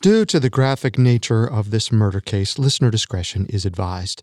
Due 0.00 0.24
to 0.24 0.38
the 0.38 0.48
graphic 0.48 0.96
nature 0.96 1.44
of 1.44 1.72
this 1.72 1.90
murder 1.90 2.20
case, 2.20 2.56
listener 2.56 2.88
discretion 2.88 3.46
is 3.46 3.66
advised. 3.66 4.22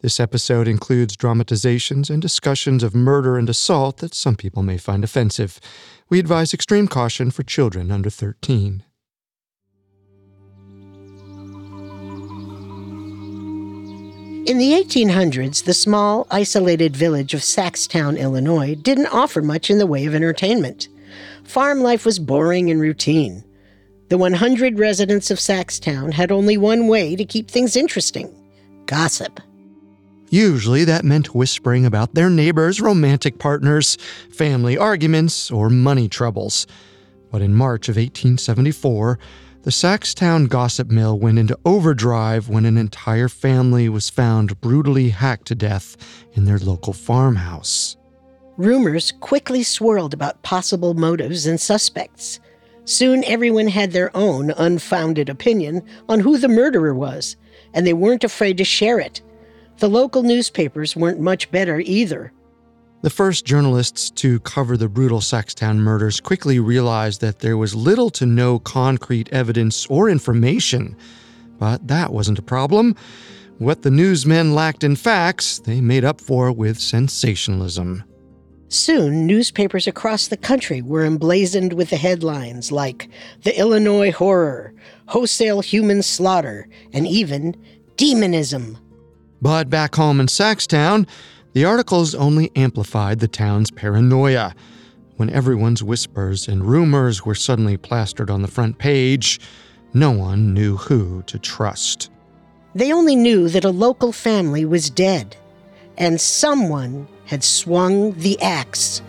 This 0.00 0.20
episode 0.20 0.68
includes 0.68 1.16
dramatizations 1.16 2.08
and 2.08 2.22
discussions 2.22 2.84
of 2.84 2.94
murder 2.94 3.36
and 3.36 3.50
assault 3.50 3.96
that 3.96 4.14
some 4.14 4.36
people 4.36 4.62
may 4.62 4.78
find 4.78 5.02
offensive. 5.02 5.58
We 6.08 6.20
advise 6.20 6.54
extreme 6.54 6.86
caution 6.86 7.32
for 7.32 7.42
children 7.42 7.90
under 7.90 8.08
13. 8.08 8.84
In 14.46 14.58
the 14.58 14.74
1800s, 14.74 15.64
the 15.64 15.74
small, 15.74 16.28
isolated 16.30 16.96
village 16.96 17.34
of 17.34 17.40
Saxtown, 17.40 18.16
Illinois, 18.16 18.76
didn't 18.76 19.08
offer 19.08 19.42
much 19.42 19.70
in 19.70 19.78
the 19.78 19.88
way 19.88 20.06
of 20.06 20.14
entertainment. 20.14 20.86
Farm 21.42 21.80
life 21.80 22.04
was 22.04 22.20
boring 22.20 22.70
and 22.70 22.80
routine. 22.80 23.42
The 24.08 24.18
100 24.18 24.78
residents 24.78 25.32
of 25.32 25.38
Saxtown 25.38 26.12
had 26.12 26.30
only 26.30 26.56
one 26.56 26.86
way 26.86 27.16
to 27.16 27.24
keep 27.24 27.50
things 27.50 27.76
interesting 27.76 28.32
gossip. 28.86 29.40
Usually 30.30 30.84
that 30.84 31.04
meant 31.04 31.34
whispering 31.34 31.84
about 31.84 32.14
their 32.14 32.30
neighbors, 32.30 32.80
romantic 32.80 33.38
partners, 33.38 33.96
family 34.32 34.78
arguments, 34.78 35.50
or 35.50 35.68
money 35.68 36.08
troubles. 36.08 36.66
But 37.32 37.42
in 37.42 37.54
March 37.54 37.88
of 37.88 37.96
1874, 37.96 39.18
the 39.62 39.72
Saxtown 39.72 40.48
gossip 40.48 40.88
mill 40.88 41.18
went 41.18 41.40
into 41.40 41.58
overdrive 41.64 42.48
when 42.48 42.64
an 42.64 42.78
entire 42.78 43.28
family 43.28 43.88
was 43.88 44.08
found 44.08 44.60
brutally 44.60 45.08
hacked 45.08 45.48
to 45.48 45.56
death 45.56 45.96
in 46.34 46.44
their 46.44 46.58
local 46.58 46.92
farmhouse. 46.92 47.96
Rumors 48.56 49.12
quickly 49.12 49.64
swirled 49.64 50.14
about 50.14 50.42
possible 50.42 50.94
motives 50.94 51.46
and 51.46 51.60
suspects. 51.60 52.38
Soon 52.86 53.24
everyone 53.24 53.66
had 53.66 53.90
their 53.90 54.16
own 54.16 54.52
unfounded 54.52 55.28
opinion 55.28 55.82
on 56.08 56.20
who 56.20 56.38
the 56.38 56.48
murderer 56.48 56.94
was, 56.94 57.36
and 57.74 57.84
they 57.84 57.92
weren't 57.92 58.22
afraid 58.22 58.56
to 58.58 58.64
share 58.64 59.00
it. 59.00 59.20
The 59.78 59.88
local 59.88 60.22
newspapers 60.22 60.94
weren't 60.94 61.18
much 61.18 61.50
better 61.50 61.80
either. 61.80 62.32
The 63.02 63.10
first 63.10 63.44
journalists 63.44 64.08
to 64.10 64.38
cover 64.40 64.76
the 64.76 64.88
brutal 64.88 65.18
Saxtown 65.18 65.78
murders 65.78 66.20
quickly 66.20 66.60
realized 66.60 67.20
that 67.22 67.40
there 67.40 67.56
was 67.56 67.74
little 67.74 68.08
to 68.10 68.24
no 68.24 68.60
concrete 68.60 69.28
evidence 69.32 69.86
or 69.86 70.08
information. 70.08 70.96
But 71.58 71.88
that 71.88 72.12
wasn't 72.12 72.38
a 72.38 72.42
problem. 72.42 72.94
What 73.58 73.82
the 73.82 73.90
newsmen 73.90 74.54
lacked 74.54 74.84
in 74.84 74.94
facts, 74.94 75.58
they 75.58 75.80
made 75.80 76.04
up 76.04 76.20
for 76.20 76.52
with 76.52 76.78
sensationalism. 76.78 78.04
Soon, 78.68 79.26
newspapers 79.26 79.86
across 79.86 80.26
the 80.26 80.36
country 80.36 80.82
were 80.82 81.04
emblazoned 81.04 81.72
with 81.72 81.90
the 81.90 81.96
headlines 81.96 82.72
like 82.72 83.08
The 83.44 83.56
Illinois 83.58 84.10
Horror, 84.10 84.74
Wholesale 85.06 85.60
Human 85.60 86.02
Slaughter, 86.02 86.68
and 86.92 87.06
even 87.06 87.56
Demonism. 87.96 88.76
But 89.40 89.70
back 89.70 89.94
home 89.94 90.18
in 90.18 90.26
Saxtown, 90.26 91.06
the 91.52 91.64
articles 91.64 92.14
only 92.14 92.50
amplified 92.56 93.20
the 93.20 93.28
town's 93.28 93.70
paranoia. 93.70 94.54
When 95.16 95.30
everyone's 95.30 95.82
whispers 95.82 96.48
and 96.48 96.64
rumors 96.64 97.24
were 97.24 97.36
suddenly 97.36 97.76
plastered 97.76 98.30
on 98.30 98.42
the 98.42 98.48
front 98.48 98.78
page, 98.78 99.38
no 99.94 100.10
one 100.10 100.52
knew 100.52 100.76
who 100.76 101.22
to 101.28 101.38
trust. 101.38 102.10
They 102.74 102.92
only 102.92 103.16
knew 103.16 103.48
that 103.48 103.64
a 103.64 103.70
local 103.70 104.12
family 104.12 104.64
was 104.64 104.90
dead, 104.90 105.36
and 105.96 106.20
someone 106.20 107.06
had 107.26 107.44
swung 107.44 108.12
the 108.14 108.40
axe. 108.40 109.02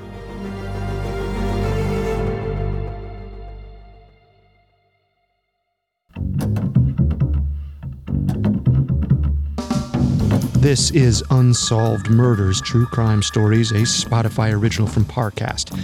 This 10.68 10.92
is 10.92 11.24
Unsolved 11.30 12.10
Murders 12.10 12.60
True 12.60 12.88
Crime 12.88 13.24
Stories, 13.24 13.72
a 13.72 13.84
Spotify 13.84 14.52
original 14.52 14.88
from 14.88 15.06
Parcast. 15.06 15.80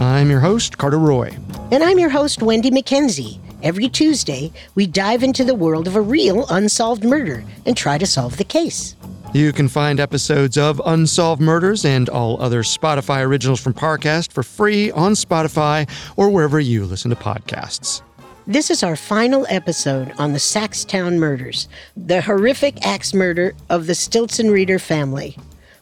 I'm 0.00 0.30
your 0.30 0.40
host, 0.40 0.78
Carter 0.78 0.98
Roy. 0.98 1.36
And 1.70 1.84
I'm 1.84 1.98
your 1.98 2.08
host, 2.08 2.40
Wendy 2.40 2.70
McKenzie. 2.70 3.38
Every 3.62 3.88
Tuesday, 3.88 4.50
we 4.74 4.86
dive 4.86 5.22
into 5.22 5.44
the 5.44 5.54
world 5.54 5.86
of 5.86 5.96
a 5.96 6.00
real 6.00 6.46
unsolved 6.48 7.04
murder 7.04 7.44
and 7.66 7.76
try 7.76 7.98
to 7.98 8.06
solve 8.06 8.38
the 8.38 8.44
case. 8.44 8.96
You 9.34 9.50
can 9.54 9.68
find 9.68 9.98
episodes 9.98 10.58
of 10.58 10.78
Unsolved 10.84 11.40
Murders 11.40 11.86
and 11.86 12.10
all 12.10 12.40
other 12.42 12.62
Spotify 12.62 13.24
originals 13.24 13.60
from 13.60 13.72
Parcast 13.72 14.30
for 14.30 14.42
free 14.42 14.90
on 14.90 15.12
Spotify 15.12 15.88
or 16.18 16.28
wherever 16.28 16.60
you 16.60 16.84
listen 16.84 17.08
to 17.08 17.16
podcasts. 17.16 18.02
This 18.46 18.70
is 18.70 18.82
our 18.82 18.94
final 18.94 19.46
episode 19.48 20.12
on 20.18 20.34
the 20.34 20.38
Saxtown 20.38 21.16
murders, 21.16 21.66
the 21.96 22.20
horrific 22.20 22.86
axe 22.86 23.14
murder 23.14 23.54
of 23.70 23.86
the 23.86 23.94
Stelzriede 23.94 24.78
family. 24.78 25.38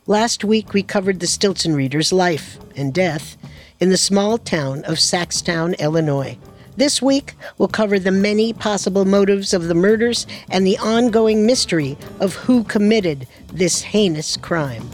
Last 0.07 0.45
week, 0.45 0.73
we 0.73 0.85
covered 0.85 1.19
the 1.19 1.27
Stelzriedes' 1.27 2.13
life 2.13 2.57
and 2.77 2.95
death 2.95 3.37
in 3.81 3.89
the 3.89 3.97
small 3.97 4.39
town 4.39 4.85
of 4.85 4.99
Saxtown, 4.99 5.77
Illinois. 5.81 6.39
This 6.77 7.03
week, 7.03 7.35
we'll 7.59 7.69
cover 7.69 7.99
the 7.99 8.13
many 8.13 8.53
possible 8.53 9.05
motives 9.05 9.53
of 9.53 9.65
the 9.65 9.75
murders 9.75 10.27
and 10.51 10.67
the 10.67 10.79
ongoing 10.79 11.45
mystery 11.45 11.99
of 12.21 12.35
who 12.35 12.65
committed 12.65 13.27
this 13.53 13.83
heinous 13.83 14.37
crime. 14.37 14.89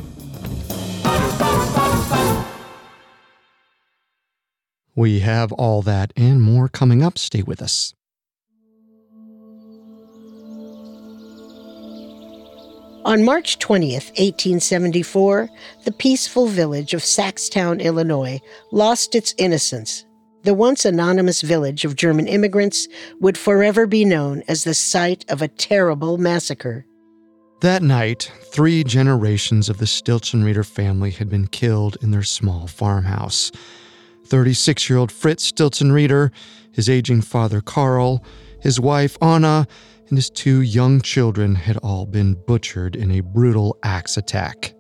We 4.95 5.21
have 5.21 5.53
all 5.53 5.83
that 5.83 6.13
and 6.17 6.41
more 6.41 6.69
coming 6.69 7.03
up. 7.03 7.19
Stay 7.19 7.43
with 7.43 7.61
us. 7.61 7.93
On 13.05 13.23
March 13.23 13.59
20th, 13.61 14.09
1874, 14.19 15.49
the 15.85 15.93
peaceful 15.93 16.47
village 16.47 16.93
of 16.93 17.03
Saxtown, 17.03 17.81
Illinois, 17.81 18.41
lost 18.73 19.15
its 19.15 19.33
innocence. 19.39 20.06
The 20.47 20.55
once 20.55 20.85
anonymous 20.85 21.43
village 21.43 21.85
of 21.85 21.97
German 21.97 22.29
immigrants 22.29 22.87
would 23.19 23.37
forever 23.37 23.85
be 23.85 24.05
known 24.05 24.45
as 24.47 24.63
the 24.63 24.75
site 24.75 25.25
of 25.29 25.43
a 25.43 25.49
terrible 25.49 26.19
massacre. 26.19 26.87
That 27.63 27.83
night, 27.83 28.31
three 28.53 28.85
generations 28.85 29.69
of 29.69 29.79
the 29.79 29.87
Stelzriede 29.87 30.65
family 30.65 31.11
had 31.11 31.29
been 31.29 31.49
killed 31.49 31.97
in 32.01 32.13
their 32.13 32.23
small 32.23 32.69
farmhouse. 32.69 33.51
36 34.27 34.89
year 34.89 35.01
old 35.01 35.11
Fritz 35.11 35.51
Stelzriede, 35.51 36.31
his 36.71 36.89
aging 36.89 37.23
father 37.23 37.61
Karl, 37.61 38.25
his 38.61 38.79
wife 38.79 39.19
Anna, 39.21 39.67
and 40.09 40.17
his 40.17 40.31
two 40.31 40.61
young 40.61 41.01
children 41.01 41.57
had 41.57 41.77
all 41.79 42.07
been 42.07 42.35
butchered 42.47 42.95
in 42.95 43.11
a 43.11 43.19
brutal 43.19 43.77
axe 43.83 44.17
attack. 44.17 44.76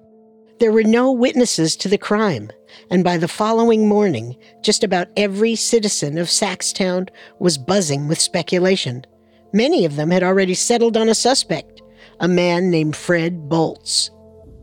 There 0.59 0.73
were 0.73 0.85
no 0.85 1.13
witnesses 1.13 1.77
to 1.77 1.89
the 1.89 1.99
crime, 1.99 2.51
and 2.91 3.05
by 3.05 3.19
the 3.19 3.29
following 3.29 3.87
morning, 3.89 4.37
just 4.63 4.83
about 4.83 5.09
every 5.15 5.55
citizen 5.55 6.17
of 6.17 6.29
Saxtown 6.29 7.09
was 7.39 7.59
buzzing 7.59 8.09
with 8.09 8.19
speculation. 8.19 9.05
Many 9.53 9.85
of 9.85 9.97
them 9.97 10.11
had 10.11 10.23
already 10.23 10.55
settled 10.55 10.97
on 10.97 11.11
a 11.11 11.15
suspect, 11.15 11.83
a 12.21 12.29
man 12.29 12.71
named 12.71 12.97
Fred 12.97 13.51
Boltz. 13.51 14.11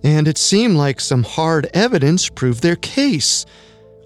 And 0.03 0.27
it 0.27 0.39
seemed 0.39 0.77
like 0.77 0.99
some 0.99 1.23
hard 1.23 1.69
evidence 1.75 2.27
proved 2.27 2.63
their 2.63 2.75
case. 2.75 3.45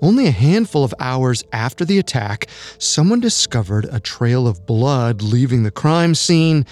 Only 0.01 0.27
a 0.27 0.31
handful 0.31 0.83
of 0.83 0.93
hours 0.99 1.43
after 1.53 1.85
the 1.85 1.99
attack, 1.99 2.47
someone 2.77 3.21
discovered 3.21 3.87
a 3.89 4.01
trail 4.01 4.45
of 4.45 4.65
blood 4.65 5.21
leaving 5.21 5.63
the 5.63 5.71
crime 5.71 6.15
scene 6.15 6.65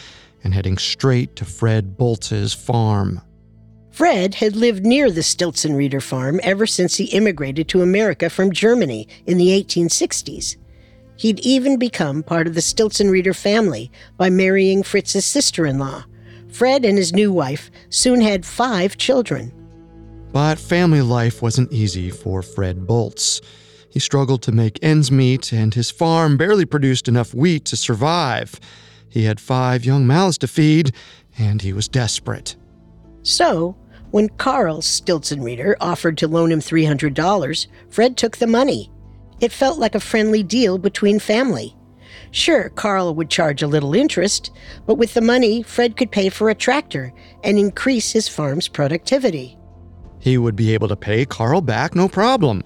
and 0.43 0.53
heading 0.53 0.77
straight 0.77 1.37
to 1.37 1.45
Fred 1.45 1.97
Boltz's 1.97 2.53
farm. 2.53 3.21
Fred 3.95 4.35
had 4.35 4.57
lived 4.57 4.85
near 4.85 5.09
the 5.09 5.21
Stelzriede 5.21 6.03
farm 6.03 6.41
ever 6.43 6.67
since 6.67 6.97
he 6.97 7.05
immigrated 7.05 7.69
to 7.69 7.81
America 7.81 8.29
from 8.29 8.51
Germany 8.51 9.07
in 9.25 9.37
the 9.37 9.47
1860s. 9.47 10.57
He'd 11.15 11.39
even 11.39 11.79
become 11.79 12.21
part 12.21 12.45
of 12.45 12.55
the 12.55 12.61
Stelzriede 12.61 13.33
family 13.33 13.89
by 14.17 14.29
marrying 14.29 14.83
Fritz's 14.83 15.25
sister 15.25 15.65
in 15.65 15.79
law. 15.79 16.03
Fred 16.49 16.83
and 16.83 16.97
his 16.97 17.13
new 17.13 17.31
wife 17.31 17.71
soon 17.87 18.19
had 18.19 18.45
five 18.45 18.97
children. 18.97 19.53
But 20.33 20.59
family 20.59 21.01
life 21.01 21.41
wasn't 21.41 21.71
easy 21.71 22.09
for 22.09 22.41
Fred 22.41 22.85
Boltz. 22.85 23.41
He 23.89 24.01
struggled 24.01 24.41
to 24.41 24.51
make 24.51 24.77
ends 24.81 25.09
meet, 25.09 25.53
and 25.53 25.73
his 25.73 25.89
farm 25.89 26.35
barely 26.35 26.65
produced 26.65 27.07
enough 27.07 27.33
wheat 27.33 27.63
to 27.67 27.77
survive. 27.77 28.59
He 29.07 29.23
had 29.23 29.39
five 29.39 29.85
young 29.85 30.05
mouths 30.05 30.37
to 30.39 30.49
feed, 30.49 30.93
and 31.39 31.61
he 31.61 31.71
was 31.71 31.87
desperate. 31.87 32.57
So, 33.23 33.75
when 34.15 34.29
Carl 34.29 34.77
Stelzriede 34.77 35.75
offered 35.81 36.17
to 36.19 36.29
loan 36.29 36.49
him 36.49 36.61
$300, 36.61 37.67
Fred 37.89 38.15
took 38.15 38.37
the 38.37 38.47
money. 38.47 38.89
It 39.41 39.51
felt 39.51 39.77
like 39.77 39.93
a 39.93 39.99
friendly 39.99 40.41
deal 40.41 40.77
between 40.77 41.19
family. 41.19 41.75
Sure, 42.31 42.69
Carl 42.69 43.13
would 43.13 43.29
charge 43.29 43.61
a 43.61 43.67
little 43.67 43.93
interest, 43.93 44.51
but 44.85 44.95
with 44.95 45.15
the 45.15 45.19
money, 45.19 45.63
Fred 45.63 45.97
could 45.97 46.13
pay 46.13 46.29
for 46.29 46.49
a 46.49 46.55
tractor 46.55 47.13
and 47.43 47.59
increase 47.59 48.13
his 48.13 48.29
farm's 48.29 48.69
productivity. 48.69 49.57
He 50.19 50.37
would 50.37 50.55
be 50.55 50.73
able 50.73 50.87
to 50.87 50.95
pay 50.95 51.25
Carl 51.25 51.59
back 51.59 51.93
no 51.93 52.07
problem. 52.07 52.63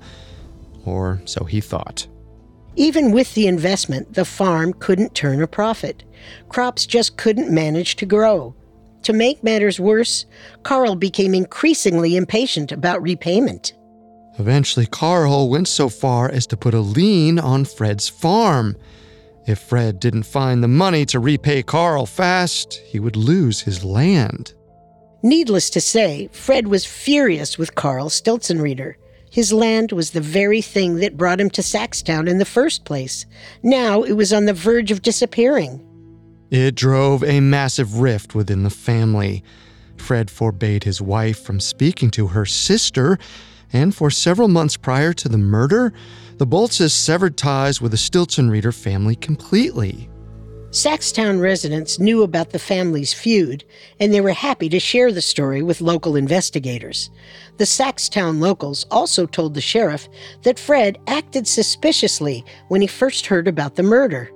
Or 0.85 1.19
so 1.25 1.45
he 1.45 1.61
thought. 1.61 2.05
Even 2.75 3.11
with 3.11 3.33
the 3.33 3.47
investment, 3.47 4.13
the 4.13 4.23
farm 4.23 4.71
couldn't 4.73 5.15
turn 5.15 5.41
a 5.41 5.47
profit. 5.47 6.03
Crops 6.49 6.85
just 6.85 7.17
couldn't 7.17 7.49
manage 7.49 7.95
to 7.95 8.05
grow. 8.05 8.53
To 9.03 9.13
make 9.13 9.43
matters 9.43 9.79
worse, 9.79 10.25
Carl 10.63 10.95
became 10.95 11.33
increasingly 11.33 12.15
impatient 12.15 12.71
about 12.71 13.01
repayment. 13.01 13.73
Eventually, 14.37 14.85
Carl 14.85 15.49
went 15.49 15.67
so 15.67 15.89
far 15.89 16.29
as 16.29 16.47
to 16.47 16.57
put 16.57 16.73
a 16.73 16.79
lien 16.79 17.39
on 17.39 17.65
Fred's 17.65 18.07
farm. 18.07 18.77
If 19.45 19.59
Fred 19.59 19.99
didn't 19.99 20.23
find 20.23 20.63
the 20.63 20.67
money 20.67 21.05
to 21.07 21.19
repay 21.19 21.63
Carl 21.63 22.05
fast, 22.05 22.73
he 22.85 22.99
would 22.99 23.15
lose 23.15 23.61
his 23.61 23.83
land. 23.83 24.53
Needless 25.21 25.69
to 25.71 25.81
say, 25.81 26.29
Fred 26.31 26.67
was 26.67 26.85
furious 26.85 27.57
with 27.57 27.75
Carl 27.75 28.09
Stelzriede. 28.09 28.95
His 29.31 29.51
land 29.51 29.91
was 29.91 30.11
the 30.11 30.21
very 30.21 30.61
thing 30.61 30.95
that 30.97 31.17
brought 31.17 31.41
him 31.41 31.49
to 31.51 31.61
Saxtown 31.61 32.27
in 32.27 32.37
the 32.37 32.45
first 32.45 32.85
place. 32.85 33.25
Now 33.61 34.03
it 34.03 34.13
was 34.13 34.31
on 34.31 34.45
the 34.45 34.53
verge 34.53 34.91
of 34.91 35.01
disappearing. 35.01 35.85
It 36.49 36.73
drove 36.73 37.23
a 37.23 37.39
massive 37.41 37.99
rift 37.99 38.33
within 38.33 38.63
the 38.63 38.69
family. 38.71 39.43
Fred 39.97 40.31
forbade 40.31 40.83
his 40.83 41.01
wife 41.01 41.39
from 41.39 41.59
speaking 41.59 42.09
to 42.11 42.27
her 42.27 42.45
sister, 42.45 43.19
and 43.71 43.93
for 43.93 44.09
several 44.09 44.47
months 44.47 44.75
prior 44.75 45.13
to 45.13 45.29
the 45.29 45.37
murder, 45.37 45.93
the 46.37 46.47
Boltzes 46.47 46.91
severed 46.91 47.37
ties 47.37 47.81
with 47.81 47.91
the 47.91 47.97
Stelzriede 47.97 48.73
family 48.73 49.15
completely. 49.15 50.09
Saxtown 50.71 51.41
residents 51.41 51.99
knew 51.99 52.23
about 52.23 52.51
the 52.51 52.59
family's 52.59 53.13
feud, 53.13 53.63
and 53.99 54.13
they 54.13 54.21
were 54.21 54.31
happy 54.31 54.69
to 54.69 54.79
share 54.79 55.11
the 55.11 55.21
story 55.21 55.61
with 55.63 55.81
local 55.81 56.15
investigators. 56.15 57.09
The 57.57 57.65
Saxtown 57.65 58.39
locals 58.39 58.85
also 58.89 59.25
told 59.25 59.53
the 59.53 59.61
sheriff 59.61 60.07
that 60.43 60.59
Fred 60.59 60.99
acted 61.07 61.47
suspiciously 61.47 62.45
when 62.67 62.81
he 62.81 62.87
first 62.87 63.25
heard 63.25 63.47
about 63.47 63.75
the 63.75 63.83
murder. 63.83 64.31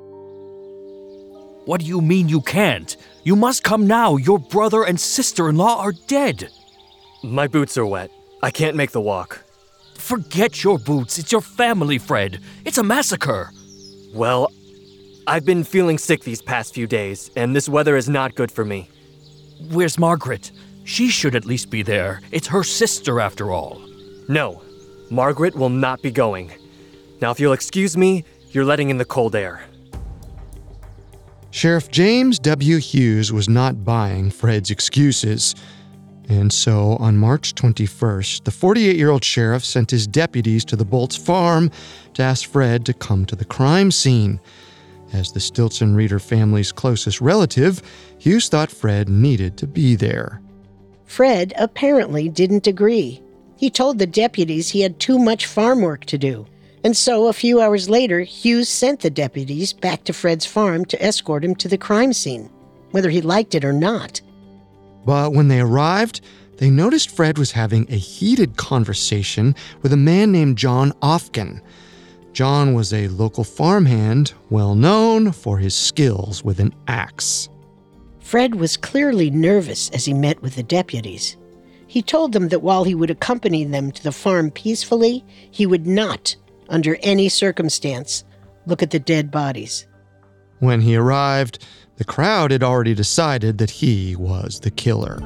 What 1.66 1.80
do 1.80 1.86
you 1.86 2.02
mean 2.02 2.28
you 2.28 2.42
can't? 2.42 2.98
You 3.24 3.38
must 3.38 3.64
come 3.64 3.88
now. 3.88 4.18
Your 4.18 4.38
brother 4.38 4.84
and 4.84 5.00
sister 5.00 5.48
in 5.48 5.56
law 5.56 5.80
are 5.80 5.94
dead. 6.08 6.50
My 7.24 7.48
boots 7.48 7.78
are 7.78 7.86
wet. 7.86 8.12
I 8.42 8.52
can't 8.52 8.76
make 8.76 8.92
the 8.92 9.00
walk. 9.00 9.42
Forget 9.98 10.62
your 10.62 10.78
boots. 10.78 11.18
It's 11.18 11.32
your 11.32 11.40
family, 11.40 11.98
Fred. 11.98 12.42
It's 12.66 12.78
a 12.80 12.84
massacre. 12.84 13.50
Well, 14.14 14.52
I've 15.26 15.46
been 15.46 15.64
feeling 15.64 15.98
sick 15.98 16.26
these 16.26 16.42
past 16.42 16.74
few 16.74 16.86
days, 16.86 17.32
and 17.38 17.56
this 17.56 17.70
weather 17.70 17.96
is 17.96 18.10
not 18.10 18.36
good 18.36 18.52
for 18.52 18.66
me. 18.66 18.90
Where's 19.72 19.98
Margaret? 19.98 20.52
She 20.84 21.08
should 21.08 21.34
at 21.34 21.46
least 21.46 21.70
be 21.70 21.82
there. 21.82 22.20
It's 22.32 22.48
her 22.48 22.64
sister, 22.66 23.22
after 23.22 23.52
all. 23.52 23.82
No, 24.28 24.62
Margaret 25.10 25.56
will 25.56 25.70
not 25.70 26.02
be 26.02 26.12
going. 26.12 26.52
Now, 27.22 27.32
if 27.32 27.40
you'll 27.40 27.54
excuse 27.54 27.96
me, 27.96 28.26
you're 28.52 28.66
letting 28.66 28.90
in 28.90 28.98
the 28.98 29.06
cold 29.06 29.34
air. 29.34 29.64
Sheriff 31.54 31.92
James 31.92 32.40
W. 32.40 32.80
Hughes 32.80 33.32
was 33.32 33.48
not 33.48 33.86
buying 33.86 34.32
Fred's 34.32 34.72
excuses. 34.72 35.54
And 36.28 36.52
so, 36.52 36.98
on 37.00 37.16
March 37.16 37.54
21st, 37.54 38.44
the 38.44 38.50
48 38.50 38.96
year 38.96 39.12
old 39.12 39.24
sheriff 39.24 39.64
sent 39.64 39.92
his 39.92 40.08
deputies 40.08 40.66
to 40.66 40.76
the 40.76 40.84
Boltz 40.84 41.16
farm 41.16 41.70
to 42.16 42.24
ask 42.24 42.50
Fred 42.50 42.88
to 42.88 42.94
come 42.96 43.28
to 43.28 43.36
the 43.36 43.46
crime 43.46 43.92
scene. 43.92 44.40
As 45.14 45.32
the 45.32 45.40
Stelzriede 45.40 46.20
family's 46.20 46.72
closest 46.72 47.22
relative, 47.22 47.84
Hughes 48.18 48.50
thought 48.50 48.72
Fred 48.72 49.08
needed 49.08 49.56
to 49.58 49.68
be 49.68 49.96
there. 49.96 50.42
Fred 51.06 51.54
apparently 51.60 52.30
didn't 52.30 52.66
agree. 52.66 53.22
He 53.58 53.70
told 53.70 54.00
the 54.00 54.08
deputies 54.08 54.70
he 54.70 54.82
had 54.82 55.00
too 55.00 55.20
much 55.20 55.46
farm 55.46 55.82
work 55.82 56.06
to 56.06 56.18
do. 56.18 56.48
And 56.84 56.98
so, 56.98 57.28
a 57.28 57.34
few 57.34 57.62
hours 57.62 57.90
later, 57.90 58.22
Hughes 58.22 58.68
sent 58.68 59.00
the 59.00 59.10
deputies 59.10 59.72
back 59.72 60.04
to 60.04 60.14
Fred's 60.14 60.46
farm 60.46 60.84
to 60.86 61.02
escort 61.02 61.46
him 61.46 61.56
to 61.56 61.70
the 61.70 61.78
crime 61.78 62.12
scene, 62.12 62.50
whether 62.92 63.10
he 63.10 63.22
liked 63.22 63.56
it 63.56 63.64
or 63.64 63.72
not. 63.72 64.20
But 65.06 65.34
when 65.34 65.48
they 65.48 65.62
arrived, 65.62 66.22
they 66.58 66.70
noticed 66.70 67.10
Fred 67.10 67.38
was 67.38 67.52
having 67.52 67.86
a 67.90 67.96
heated 67.96 68.58
conversation 68.58 69.56
with 69.82 69.94
a 69.94 69.98
man 69.98 70.32
named 70.32 70.58
John 70.58 70.92
Ofkin. 71.02 71.62
John 72.34 72.74
was 72.74 72.94
a 72.94 73.08
local 73.10 73.44
farmhand, 73.44 74.34
well 74.50 74.76
known 74.76 75.32
for 75.32 75.60
his 75.60 75.76
skills 75.76 76.44
with 76.44 76.60
an 76.60 76.74
axe. 76.88 77.48
Fred 78.20 78.56
was 78.56 78.78
clearly 78.78 79.30
nervous 79.30 79.90
as 79.92 80.06
he 80.06 80.14
met 80.14 80.42
with 80.42 80.56
the 80.56 80.64
deputies. 80.64 81.38
He 81.88 82.02
told 82.02 82.34
them 82.34 82.50
that 82.50 82.64
while 82.64 82.84
he 82.84 82.96
would 82.96 83.12
accompany 83.12 83.66
them 83.66 83.92
to 83.92 84.04
the 84.04 84.12
farm 84.12 84.50
peacefully, 84.50 85.24
he 85.52 85.68
would 85.68 85.86
not, 85.86 86.36
under 86.74 86.98
any 87.04 87.30
circumstance, 87.30 88.26
look 88.66 88.82
at 88.82 88.90
the 88.90 89.00
dead 89.00 89.30
bodies. 89.30 89.86
When 90.60 90.82
he 90.82 90.96
arrived, 90.96 91.64
the 91.98 92.04
crowd 92.04 92.50
had 92.50 92.64
already 92.64 92.96
decided 92.96 93.60
that 93.60 93.70
he 93.70 94.16
was 94.16 94.60
the 94.60 94.72
killer. 94.72 95.20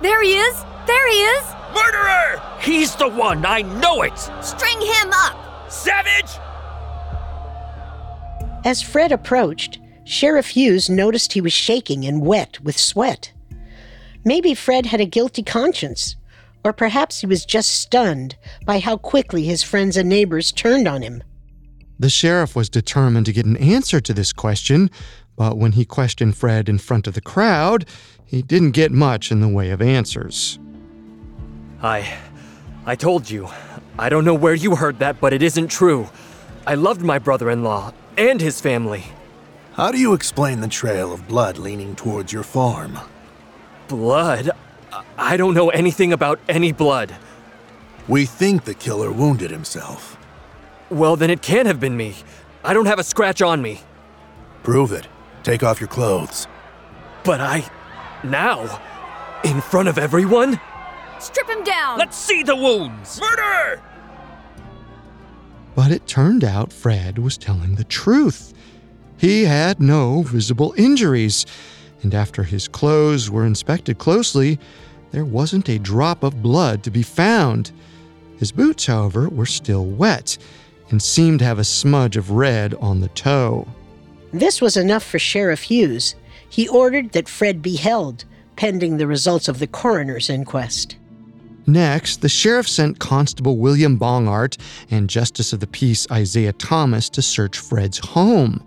There 0.00 0.22
he 0.22 0.36
is! 0.36 0.64
There 0.86 1.10
he 1.10 1.16
is! 1.16 1.44
Murderer! 1.74 2.40
He's 2.60 2.94
the 2.94 3.08
one! 3.08 3.44
I 3.44 3.62
know 3.62 4.02
it! 4.02 4.16
String 4.40 4.80
him 4.80 5.10
up! 5.12 5.70
Savage! 5.70 6.38
As 8.64 8.80
Fred 8.80 9.10
approached, 9.10 9.80
Sheriff 10.04 10.48
Hughes 10.48 10.88
noticed 10.88 11.32
he 11.32 11.40
was 11.40 11.52
shaking 11.52 12.04
and 12.04 12.20
wet 12.20 12.60
with 12.60 12.78
sweat. 12.78 13.32
Maybe 14.24 14.54
Fred 14.54 14.86
had 14.86 15.00
a 15.00 15.06
guilty 15.06 15.42
conscience, 15.42 16.14
or 16.64 16.72
perhaps 16.72 17.20
he 17.20 17.26
was 17.26 17.44
just 17.44 17.70
stunned 17.70 18.36
by 18.64 18.78
how 18.78 18.96
quickly 18.96 19.44
his 19.44 19.62
friends 19.62 19.96
and 19.96 20.08
neighbors 20.08 20.50
turned 20.50 20.88
on 20.88 21.02
him. 21.02 21.22
The 21.98 22.10
sheriff 22.10 22.56
was 22.56 22.68
determined 22.68 23.26
to 23.26 23.32
get 23.32 23.46
an 23.46 23.56
answer 23.58 24.00
to 24.00 24.12
this 24.12 24.32
question, 24.32 24.90
but 25.36 25.58
when 25.58 25.72
he 25.72 25.84
questioned 25.84 26.36
Fred 26.36 26.68
in 26.68 26.78
front 26.78 27.06
of 27.06 27.14
the 27.14 27.20
crowd, 27.20 27.86
he 28.24 28.42
didn't 28.42 28.72
get 28.72 28.90
much 28.90 29.30
in 29.30 29.40
the 29.40 29.48
way 29.48 29.70
of 29.70 29.80
answers. 29.80 30.58
I. 31.82 32.16
I 32.86 32.96
told 32.96 33.30
you. 33.30 33.48
I 33.98 34.08
don't 34.08 34.24
know 34.24 34.34
where 34.34 34.54
you 34.54 34.74
heard 34.74 34.98
that, 34.98 35.20
but 35.20 35.32
it 35.32 35.42
isn't 35.42 35.68
true. 35.68 36.08
I 36.66 36.74
loved 36.74 37.02
my 37.02 37.18
brother 37.18 37.50
in 37.50 37.62
law 37.62 37.92
and 38.16 38.40
his 38.40 38.60
family. 38.60 39.04
How 39.74 39.92
do 39.92 39.98
you 39.98 40.14
explain 40.14 40.60
the 40.60 40.68
trail 40.68 41.12
of 41.12 41.28
blood 41.28 41.58
leaning 41.58 41.94
towards 41.94 42.32
your 42.32 42.42
farm? 42.42 42.98
Blood? 43.88 44.50
I 45.18 45.36
don't 45.36 45.54
know 45.54 45.70
anything 45.70 46.12
about 46.12 46.40
any 46.48 46.72
blood. 46.72 47.14
We 48.06 48.26
think 48.26 48.64
the 48.64 48.74
killer 48.74 49.10
wounded 49.10 49.50
himself. 49.50 50.18
Well, 50.90 51.16
then 51.16 51.30
it 51.30 51.42
can't 51.42 51.66
have 51.66 51.80
been 51.80 51.96
me. 51.96 52.14
I 52.62 52.74
don't 52.74 52.86
have 52.86 52.98
a 52.98 53.04
scratch 53.04 53.42
on 53.42 53.62
me. 53.62 53.80
Prove 54.62 54.92
it. 54.92 55.08
Take 55.42 55.62
off 55.62 55.80
your 55.80 55.88
clothes. 55.88 56.46
But 57.24 57.40
I. 57.40 57.64
Now? 58.22 58.80
In 59.44 59.60
front 59.60 59.88
of 59.88 59.98
everyone? 59.98 60.60
Strip 61.18 61.48
him 61.48 61.64
down! 61.64 61.98
Let's 61.98 62.16
see 62.16 62.42
the 62.42 62.56
wounds! 62.56 63.20
Murder! 63.20 63.82
But 65.74 65.90
it 65.90 66.06
turned 66.06 66.44
out 66.44 66.72
Fred 66.72 67.18
was 67.18 67.36
telling 67.36 67.74
the 67.74 67.84
truth. 67.84 68.52
He 69.16 69.44
had 69.44 69.80
no 69.80 70.22
visible 70.22 70.74
injuries, 70.76 71.46
and 72.02 72.14
after 72.14 72.42
his 72.42 72.68
clothes 72.68 73.30
were 73.30 73.46
inspected 73.46 73.98
closely, 73.98 74.58
there 75.14 75.24
wasn't 75.24 75.68
a 75.68 75.78
drop 75.78 76.24
of 76.24 76.42
blood 76.42 76.82
to 76.82 76.90
be 76.90 77.04
found. 77.04 77.70
His 78.36 78.50
boots, 78.50 78.86
however, 78.86 79.28
were 79.28 79.46
still 79.46 79.86
wet 79.86 80.36
and 80.90 81.00
seemed 81.00 81.38
to 81.38 81.44
have 81.44 81.60
a 81.60 81.64
smudge 81.64 82.16
of 82.16 82.32
red 82.32 82.74
on 82.74 82.98
the 82.98 83.08
toe. 83.10 83.68
This 84.32 84.60
was 84.60 84.76
enough 84.76 85.04
for 85.04 85.20
Sheriff 85.20 85.62
Hughes. 85.62 86.16
He 86.50 86.66
ordered 86.66 87.12
that 87.12 87.28
Fred 87.28 87.62
be 87.62 87.76
held, 87.76 88.24
pending 88.56 88.96
the 88.96 89.06
results 89.06 89.46
of 89.46 89.60
the 89.60 89.68
coroner's 89.68 90.28
inquest. 90.28 90.96
Next, 91.64 92.20
the 92.20 92.28
sheriff 92.28 92.68
sent 92.68 92.98
Constable 92.98 93.56
William 93.56 93.96
Bongart 93.96 94.58
and 94.90 95.08
Justice 95.08 95.52
of 95.52 95.60
the 95.60 95.68
Peace 95.68 96.08
Isaiah 96.10 96.52
Thomas 96.54 97.08
to 97.10 97.22
search 97.22 97.56
Fred's 97.56 97.98
home. 97.98 98.66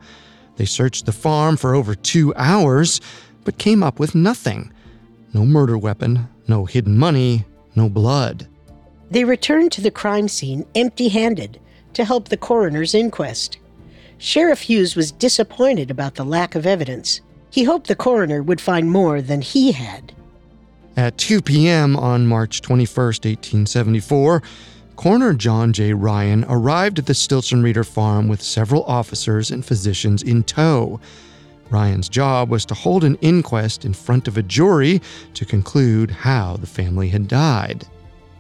They 0.55 0.65
searched 0.65 1.07
the 1.07 1.11
farm 1.11 1.57
for 1.57 1.75
over 1.75 1.93
two 1.93 2.33
hours, 2.35 3.01
but 3.43 3.57
came 3.57 3.83
up 3.83 3.99
with 3.99 4.15
nothing 4.15 4.71
no 5.33 5.45
murder 5.45 5.77
weapon, 5.77 6.27
no 6.47 6.65
hidden 6.65 6.97
money, 6.97 7.45
no 7.75 7.89
blood. 7.89 8.47
They 9.09 9.23
returned 9.23 9.71
to 9.73 9.81
the 9.81 9.91
crime 9.91 10.27
scene 10.27 10.65
empty 10.75 11.09
handed 11.09 11.59
to 11.93 12.05
help 12.05 12.29
the 12.29 12.37
coroner's 12.37 12.93
inquest. 12.93 13.57
Sheriff 14.17 14.61
Hughes 14.61 14.95
was 14.95 15.11
disappointed 15.11 15.91
about 15.91 16.15
the 16.15 16.25
lack 16.25 16.55
of 16.55 16.65
evidence. 16.65 17.21
He 17.49 17.63
hoped 17.63 17.87
the 17.87 17.95
coroner 17.95 18.41
would 18.43 18.59
find 18.59 18.91
more 18.91 19.21
than 19.21 19.41
he 19.41 19.71
had. 19.71 20.13
At 20.95 21.17
2 21.17 21.41
p.m. 21.41 21.95
on 21.95 22.25
March 22.25 22.61
21, 22.61 22.87
1874, 22.87 24.41
Coroner 24.95 25.33
John 25.33 25.73
J. 25.73 25.93
Ryan 25.93 26.43
arrived 26.49 26.97
at 26.97 27.05
the 27.05 27.13
Stelzriede 27.13 27.85
farm 27.85 28.27
with 28.27 28.41
several 28.41 28.83
officers 28.85 29.51
and 29.51 29.63
physicians 29.63 30.23
in 30.23 30.43
tow. 30.43 30.99
Ryan's 31.69 32.09
job 32.09 32.49
was 32.49 32.65
to 32.65 32.73
hold 32.73 33.03
an 33.03 33.15
inquest 33.21 33.85
in 33.85 33.93
front 33.93 34.27
of 34.27 34.37
a 34.37 34.43
jury 34.43 35.01
to 35.33 35.45
conclude 35.45 36.11
how 36.11 36.57
the 36.57 36.67
family 36.67 37.09
had 37.09 37.27
died. 37.27 37.85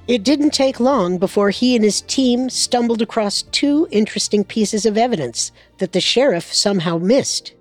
It 0.07 0.23
didn't 0.23 0.51
take 0.51 0.79
long 0.79 1.17
before 1.17 1.49
he 1.49 1.75
and 1.75 1.83
his 1.83 2.01
team 2.01 2.49
stumbled 2.49 3.01
across 3.01 3.41
two 3.41 3.87
interesting 3.91 4.45
pieces 4.45 4.85
of 4.85 4.97
evidence 4.97 5.51
that 5.79 5.91
the 5.91 5.99
sheriff 5.99 6.53
somehow 6.53 6.97
missed. 6.97 7.53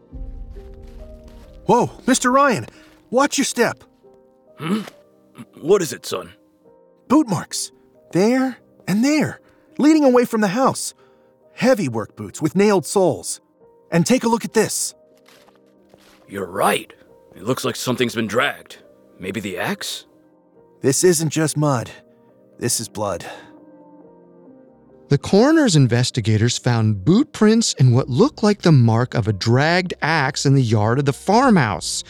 Whoa, 1.66 1.88
Mr. 2.06 2.32
Ryan, 2.32 2.66
watch 3.10 3.36
your 3.36 3.44
step. 3.44 3.82
Hmm? 4.58 4.82
What 5.60 5.82
is 5.82 5.92
it, 5.92 6.06
son? 6.06 6.32
Boot 7.08 7.28
marks. 7.28 7.72
There 8.12 8.58
and 8.86 9.04
there, 9.04 9.40
leading 9.78 10.04
away 10.04 10.24
from 10.24 10.40
the 10.40 10.48
house. 10.48 10.94
Heavy 11.54 11.88
work 11.88 12.14
boots 12.14 12.40
with 12.40 12.54
nailed 12.54 12.86
soles. 12.86 13.40
And 13.90 14.06
take 14.06 14.22
a 14.22 14.28
look 14.28 14.44
at 14.44 14.52
this. 14.52 14.94
You're 16.28 16.46
right. 16.46 16.92
It 17.34 17.44
looks 17.44 17.64
like 17.64 17.76
something's 17.76 18.14
been 18.14 18.26
dragged. 18.26 18.78
Maybe 19.18 19.40
the 19.40 19.58
axe? 19.58 20.06
This 20.80 21.04
isn't 21.04 21.30
just 21.30 21.56
mud. 21.56 21.90
This 22.58 22.80
is 22.80 22.88
blood. 22.88 23.24
The 25.08 25.18
coroner's 25.18 25.76
investigators 25.76 26.58
found 26.58 27.04
boot 27.04 27.32
prints 27.32 27.74
and 27.78 27.94
what 27.94 28.08
looked 28.08 28.42
like 28.42 28.62
the 28.62 28.72
mark 28.72 29.14
of 29.14 29.28
a 29.28 29.32
dragged 29.32 29.94
axe 30.02 30.44
in 30.44 30.54
the 30.54 30.62
yard 30.62 30.98
of 30.98 31.04
the 31.04 31.12
farmhouse. 31.12 32.02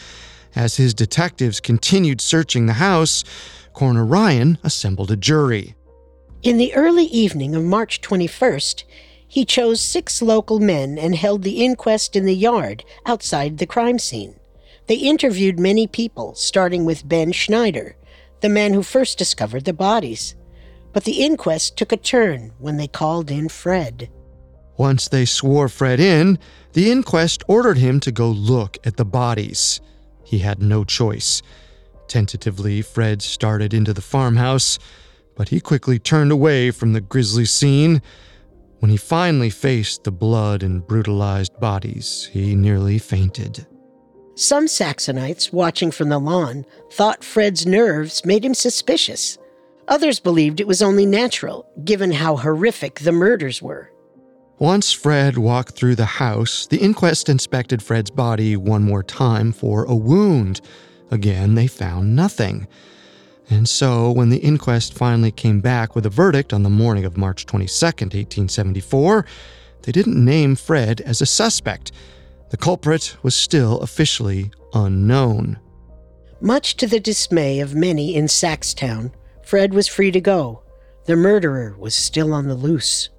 As 0.55 0.77
his 0.77 0.95
detectives 0.95 1.59
continued 1.59 2.19
searching 2.19 2.65
the 2.65 2.73
house, 2.73 3.23
Coroner 3.73 4.05
Ryan 4.05 4.57
assembled 4.63 5.11
a 5.11 5.15
jury. 5.15 5.75
In 6.41 6.57
the 6.57 6.73
early 6.73 7.05
evening 7.05 7.53
of 7.53 7.63
March 7.63 8.01
21st, 8.01 8.83
he 9.27 9.45
chose 9.45 9.81
six 9.81 10.21
local 10.21 10.59
men 10.59 10.97
and 10.97 11.15
held 11.15 11.43
the 11.43 11.63
inquest 11.63 12.15
in 12.15 12.25
the 12.25 12.35
yard 12.35 12.83
outside 13.05 13.57
the 13.57 13.65
crime 13.65 13.99
scene. 13.99 14.39
They 14.87 14.95
interviewed 14.95 15.59
many 15.59 15.85
people, 15.85 16.33
starting 16.35 16.85
with 16.85 17.07
Ben 17.07 17.33
Schneider, 17.33 17.97
the 18.39 18.49
man 18.49 18.73
who 18.73 18.83
first 18.83 19.17
discovered 19.17 19.65
the 19.65 19.73
bodies. 19.73 20.35
But 20.93 21.03
the 21.03 21.23
inquest 21.23 21.77
took 21.77 21.91
a 21.91 21.97
turn 21.97 22.53
when 22.57 22.77
they 22.77 22.87
called 22.87 23.29
in 23.29 23.49
Fred. 23.49 24.09
Once 24.77 25.07
they 25.07 25.25
swore 25.25 25.67
Fred 25.67 25.99
in, 25.99 26.39
the 26.73 26.89
inquest 26.89 27.43
ordered 27.47 27.77
him 27.77 27.99
to 27.99 28.11
go 28.11 28.29
look 28.29 28.77
at 28.85 28.95
the 28.95 29.05
bodies. 29.05 29.81
He 30.23 30.39
had 30.39 30.61
no 30.61 30.83
choice. 30.83 31.41
Tentatively, 32.07 32.81
Fred 32.81 33.21
started 33.21 33.73
into 33.73 33.93
the 33.93 34.01
farmhouse, 34.01 34.79
but 35.35 35.49
he 35.49 35.59
quickly 35.59 35.99
turned 35.99 36.31
away 36.31 36.71
from 36.71 36.93
the 36.93 37.01
grisly 37.01 37.45
scene. 37.45 38.01
When 38.79 38.91
he 38.91 38.97
finally 38.97 39.49
faced 39.49 40.03
the 40.03 40.11
blood 40.11 40.61
and 40.61 40.85
brutalized 40.85 41.59
bodies, 41.59 42.29
he 42.31 42.55
nearly 42.55 42.99
fainted. 42.99 43.65
Some 44.35 44.67
Saxonites, 44.67 45.51
watching 45.51 45.89
from 45.89 46.09
the 46.09 46.19
lawn, 46.19 46.63
thought 46.91 47.23
Fred's 47.23 47.65
nerves 47.65 48.23
made 48.23 48.45
him 48.45 48.53
suspicious. 48.53 49.39
Others 49.87 50.19
believed 50.19 50.59
it 50.59 50.67
was 50.67 50.83
only 50.83 51.07
natural, 51.07 51.67
given 51.83 52.11
how 52.11 52.35
horrific 52.35 52.99
the 52.99 53.11
murders 53.11 53.61
were. 53.61 53.91
Once 54.59 54.91
Fred 54.91 55.37
walked 55.37 55.75
through 55.75 55.95
the 55.95 56.05
house, 56.05 56.67
the 56.67 56.77
inquest 56.77 57.29
inspected 57.29 57.81
Fred's 57.81 58.11
body 58.11 58.55
one 58.55 58.83
more 58.83 59.03
time 59.03 59.51
for 59.51 59.85
a 59.85 59.95
wound. 59.95 60.61
Again, 61.09 61.55
they 61.55 61.67
found 61.67 62.15
nothing. 62.15 62.67
And 63.49 63.67
so, 63.67 64.11
when 64.11 64.29
the 64.29 64.39
inquest 64.39 64.93
finally 64.93 65.31
came 65.31 65.61
back 65.61 65.95
with 65.95 66.05
a 66.05 66.09
verdict 66.09 66.51
on 66.51 66.63
the 66.63 66.69
morning 66.69 67.05
of 67.05 67.17
March 67.17 67.45
22, 67.45 67.67
1874, 67.85 69.25
they 69.83 69.91
didn't 69.91 70.23
name 70.23 70.55
Fred 70.55 70.99
as 71.01 71.21
a 71.21 71.25
suspect. 71.25 71.93
The 72.49 72.57
culprit 72.57 73.15
was 73.23 73.35
still 73.35 73.79
officially 73.79 74.51
unknown. 74.73 75.59
Much 76.41 76.75
to 76.77 76.87
the 76.87 76.99
dismay 76.99 77.61
of 77.61 77.73
many 77.73 78.15
in 78.15 78.25
Saxtown, 78.25 79.11
Fred 79.43 79.73
was 79.73 79.87
free 79.87 80.11
to 80.11 80.21
go. 80.21 80.61
The 81.05 81.15
murderer 81.15 81.75
was 81.79 81.95
still 81.95 82.33
on 82.33 82.47
the 82.47 82.55
loose. 82.55 83.09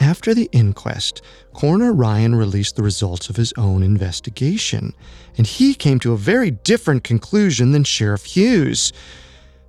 After 0.00 0.34
the 0.34 0.48
inquest, 0.50 1.22
Coroner 1.52 1.92
Ryan 1.92 2.34
released 2.34 2.74
the 2.74 2.82
results 2.82 3.30
of 3.30 3.36
his 3.36 3.52
own 3.56 3.84
investigation, 3.84 4.94
and 5.38 5.46
he 5.46 5.74
came 5.74 6.00
to 6.00 6.12
a 6.12 6.18
very 6.18 6.50
different 6.50 7.04
conclusion 7.04 7.70
than 7.70 7.84
Sheriff 7.84 8.24
Hughes. 8.24 8.92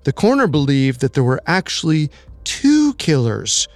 The 0.05 0.13
coroner 0.13 0.47
believed 0.47 1.01
that 1.01 1.13
there 1.13 1.23
were 1.23 1.41
actually 1.47 2.11
two 2.43 2.93
killers 2.93 3.67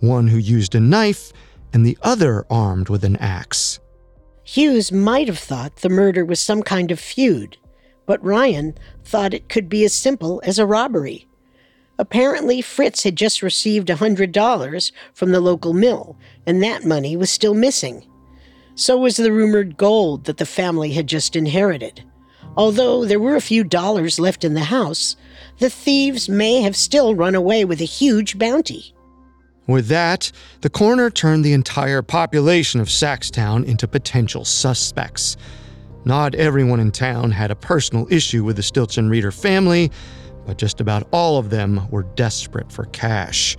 one 0.00 0.26
who 0.26 0.36
used 0.36 0.74
a 0.74 0.80
knife 0.80 1.32
and 1.72 1.86
the 1.86 1.96
other 2.02 2.44
armed 2.50 2.88
with 2.88 3.04
an 3.04 3.16
axe. 3.16 3.78
Hughes 4.42 4.92
might 4.92 5.28
have 5.28 5.38
thought 5.38 5.76
the 5.76 5.88
murder 5.88 6.24
was 6.24 6.40
some 6.40 6.62
kind 6.62 6.90
of 6.90 7.00
feud, 7.00 7.56
but 8.04 8.22
Ryan 8.22 8.74
thought 9.04 9.32
it 9.32 9.48
could 9.48 9.68
be 9.68 9.84
as 9.84 9.94
simple 9.94 10.40
as 10.44 10.58
a 10.58 10.66
robbery. 10.66 11.26
Apparently, 11.98 12.60
Fritz 12.60 13.04
had 13.04 13.16
just 13.16 13.40
received 13.40 13.88
a 13.88 13.96
$100 13.96 14.92
from 15.14 15.30
the 15.30 15.40
local 15.40 15.72
mill, 15.72 16.16
and 16.46 16.62
that 16.62 16.84
money 16.84 17.16
was 17.16 17.30
still 17.30 17.54
missing. 17.54 18.06
So 18.74 18.98
was 18.98 19.16
the 19.16 19.32
rumored 19.32 19.76
gold 19.76 20.24
that 20.24 20.36
the 20.36 20.46
family 20.46 20.92
had 20.92 21.06
just 21.06 21.36
inherited. 21.36 22.04
Although 22.56 23.04
there 23.04 23.20
were 23.20 23.36
a 23.36 23.40
few 23.40 23.64
dollars 23.64 24.18
left 24.18 24.44
in 24.44 24.54
the 24.54 24.64
house, 24.64 25.16
the 25.58 25.70
thieves 25.70 26.28
may 26.28 26.60
have 26.62 26.76
still 26.76 27.14
run 27.14 27.34
away 27.34 27.64
with 27.64 27.80
a 27.80 27.84
huge 27.84 28.38
bounty. 28.38 28.94
With 29.66 29.88
that, 29.88 30.30
the 30.60 30.70
coroner 30.70 31.10
turned 31.10 31.44
the 31.44 31.52
entire 31.52 32.02
population 32.02 32.80
of 32.80 32.88
Saxtown 32.88 33.64
into 33.64 33.88
potential 33.88 34.44
suspects. 34.44 35.36
Not 36.04 36.36
everyone 36.36 36.78
in 36.78 36.92
town 36.92 37.32
had 37.32 37.50
a 37.50 37.56
personal 37.56 38.06
issue 38.10 38.44
with 38.44 38.56
the 38.56 38.62
Stelzriede 38.62 39.34
family, 39.34 39.90
but 40.46 40.58
just 40.58 40.80
about 40.80 41.08
all 41.10 41.38
of 41.38 41.50
them 41.50 41.90
were 41.90 42.04
desperate 42.14 42.70
for 42.70 42.84
cash. 42.86 43.56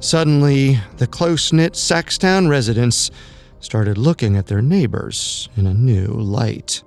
Suddenly, 0.00 0.80
the 0.96 1.06
close 1.06 1.52
knit 1.52 1.74
Saxtown 1.74 2.48
residents 2.48 3.12
started 3.60 3.96
looking 3.96 4.36
at 4.36 4.48
their 4.48 4.60
neighbors 4.60 5.48
in 5.56 5.68
a 5.68 5.72
new 5.72 6.08
light. 6.08 6.82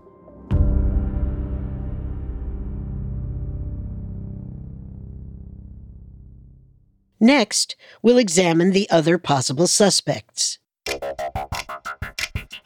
Next, 7.19 7.75
we'll 8.01 8.17
examine 8.17 8.71
the 8.71 8.89
other 8.89 9.17
possible 9.17 9.67
suspects. 9.67 10.59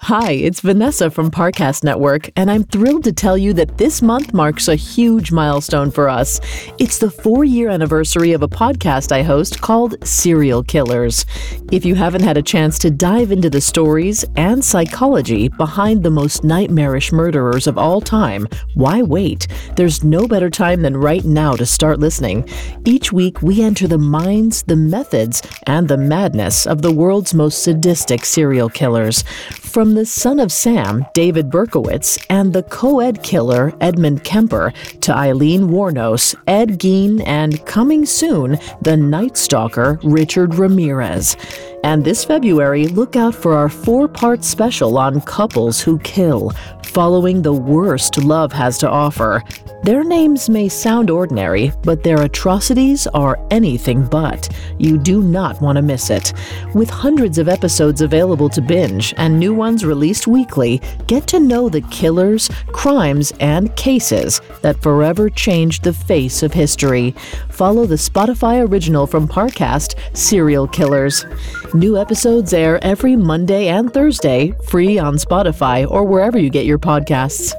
Hi, 0.06 0.32
it's 0.32 0.62
Vanessa 0.62 1.12
from 1.12 1.30
Parcast 1.30 1.84
Network, 1.84 2.32
and 2.36 2.50
I'm 2.50 2.64
thrilled 2.64 3.04
to 3.04 3.14
tell 3.14 3.38
you 3.38 3.54
that 3.54 3.78
this 3.78 4.02
month 4.02 4.34
marks 4.34 4.68
a 4.68 4.76
huge 4.76 5.32
milestone 5.32 5.92
for 5.92 6.10
us. 6.10 6.42
It's 6.80 6.98
the 6.98 7.12
four 7.12 7.44
year 7.44 7.70
anniversary 7.70 8.32
of 8.32 8.42
a 8.42 8.48
podcast 8.48 9.12
I 9.12 9.22
host 9.22 9.62
called 9.62 10.04
Serial 10.04 10.64
Killers. 10.64 11.24
If 11.72 11.86
you 11.86 11.94
haven't 11.94 12.24
had 12.24 12.36
a 12.36 12.42
chance 12.42 12.80
to 12.80 12.90
dive 12.90 13.32
into 13.32 13.48
the 13.48 13.62
stories 13.62 14.26
and 14.38 14.66
psychology 14.66 15.50
behind 15.50 16.02
the 16.02 16.10
most 16.10 16.44
nightmarish 16.44 17.12
murderers 17.12 17.68
of 17.68 17.78
all 17.78 18.02
time, 18.02 18.48
why 18.74 19.04
wait? 19.04 19.48
There's 19.76 20.04
no 20.04 20.28
better 20.28 20.50
time 20.50 20.82
than 20.82 20.98
right 20.98 21.24
now 21.24 21.56
to 21.56 21.66
start 21.68 22.00
listening. 22.00 22.50
Each 22.86 23.14
week, 23.14 23.44
we 23.44 23.62
enter 23.62 23.88
the 23.88 24.00
minds, 24.00 24.64
the 24.64 24.76
methods, 24.76 25.44
and 25.68 25.88
the 25.88 25.98
madness 25.98 26.66
of 26.66 26.82
the 26.82 26.92
world's 26.92 27.36
most 27.36 27.62
sadistic 27.62 28.26
serial 28.26 28.68
killers. 28.68 29.24
From 29.72 29.94
the 29.94 30.06
son 30.06 30.42
of 30.42 30.52
Sam, 30.52 31.06
David 31.14 31.50
Berkowitz, 31.50 32.22
and 32.30 32.52
the 32.52 32.64
co 32.64 33.00
ed 33.00 33.24
killer, 33.24 33.74
Edmund 33.80 34.26
Kemper, 34.26 34.74
to 35.00 35.16
Aileen 35.16 35.70
Wuornos, 35.70 36.36
Ed 36.46 36.78
Gein, 36.78 37.26
and 37.26 37.66
coming 37.66 38.06
soon, 38.06 38.60
the 38.82 38.98
Night 38.98 39.38
Stalker, 39.38 39.98
Richard 40.04 40.56
Ramirez. 40.56 41.38
And 41.86 42.04
this 42.04 42.26
February, 42.26 42.88
look 42.88 43.16
out 43.16 43.34
for 43.34 43.54
our 43.54 43.70
four 43.70 44.10
part 44.10 44.44
special 44.44 44.98
on 44.98 45.22
couples 45.22 45.80
who 45.80 46.00
kill, 46.00 46.52
following 46.92 47.42
the 47.42 47.54
worst 47.54 48.18
love 48.18 48.52
has 48.52 48.78
to 48.80 48.90
offer. 48.90 49.42
Their 49.84 50.04
names 50.04 50.50
may 50.50 50.68
sound 50.68 51.10
ordinary, 51.10 51.72
but 51.84 52.04
their 52.04 52.22
atrocities 52.22 53.08
are 53.08 53.40
anything 53.50 54.06
but. 54.06 54.50
You 54.78 54.98
do 54.98 55.24
not 55.24 55.62
want 55.62 55.78
to 55.78 55.82
miss 55.82 56.10
it. 56.10 56.34
With 56.76 56.90
hundreds 56.90 57.38
of 57.38 57.48
episodes 57.48 58.02
available 58.02 58.50
to 58.50 58.62
binge 58.62 59.14
and 59.18 59.40
new 59.40 59.54
ones 59.54 59.86
released 59.86 60.28
weekly, 60.28 60.82
get 61.08 61.28
to 61.28 61.40
know 61.40 61.70
the 61.70 61.82
killers, 61.82 62.50
crimes, 62.68 63.32
and 63.40 63.74
cases 63.78 64.42
that 64.62 64.82
forever 64.82 65.30
changed 65.30 65.84
the 65.84 65.94
face 65.94 66.44
of 66.44 66.54
history. 66.54 67.16
Follow 67.62 67.86
the 67.86 67.94
Spotify 67.94 68.68
original 68.68 69.06
from 69.06 69.28
Parcast, 69.28 69.94
Serial 70.18 70.68
Killers. 70.68 71.28
New 71.76 71.96
episodes 71.96 72.56
air 72.56 72.84
every 72.84 73.16
Monday 73.16 73.68
and 73.68 73.94
Thursday, 73.94 74.56
free 74.68 74.98
on 74.98 75.18
Spotify 75.18 75.88
or 75.88 76.04
wherever 76.04 76.40
you 76.40 76.50
get 76.50 76.66
your 76.66 76.80
podcasts. 76.80 77.54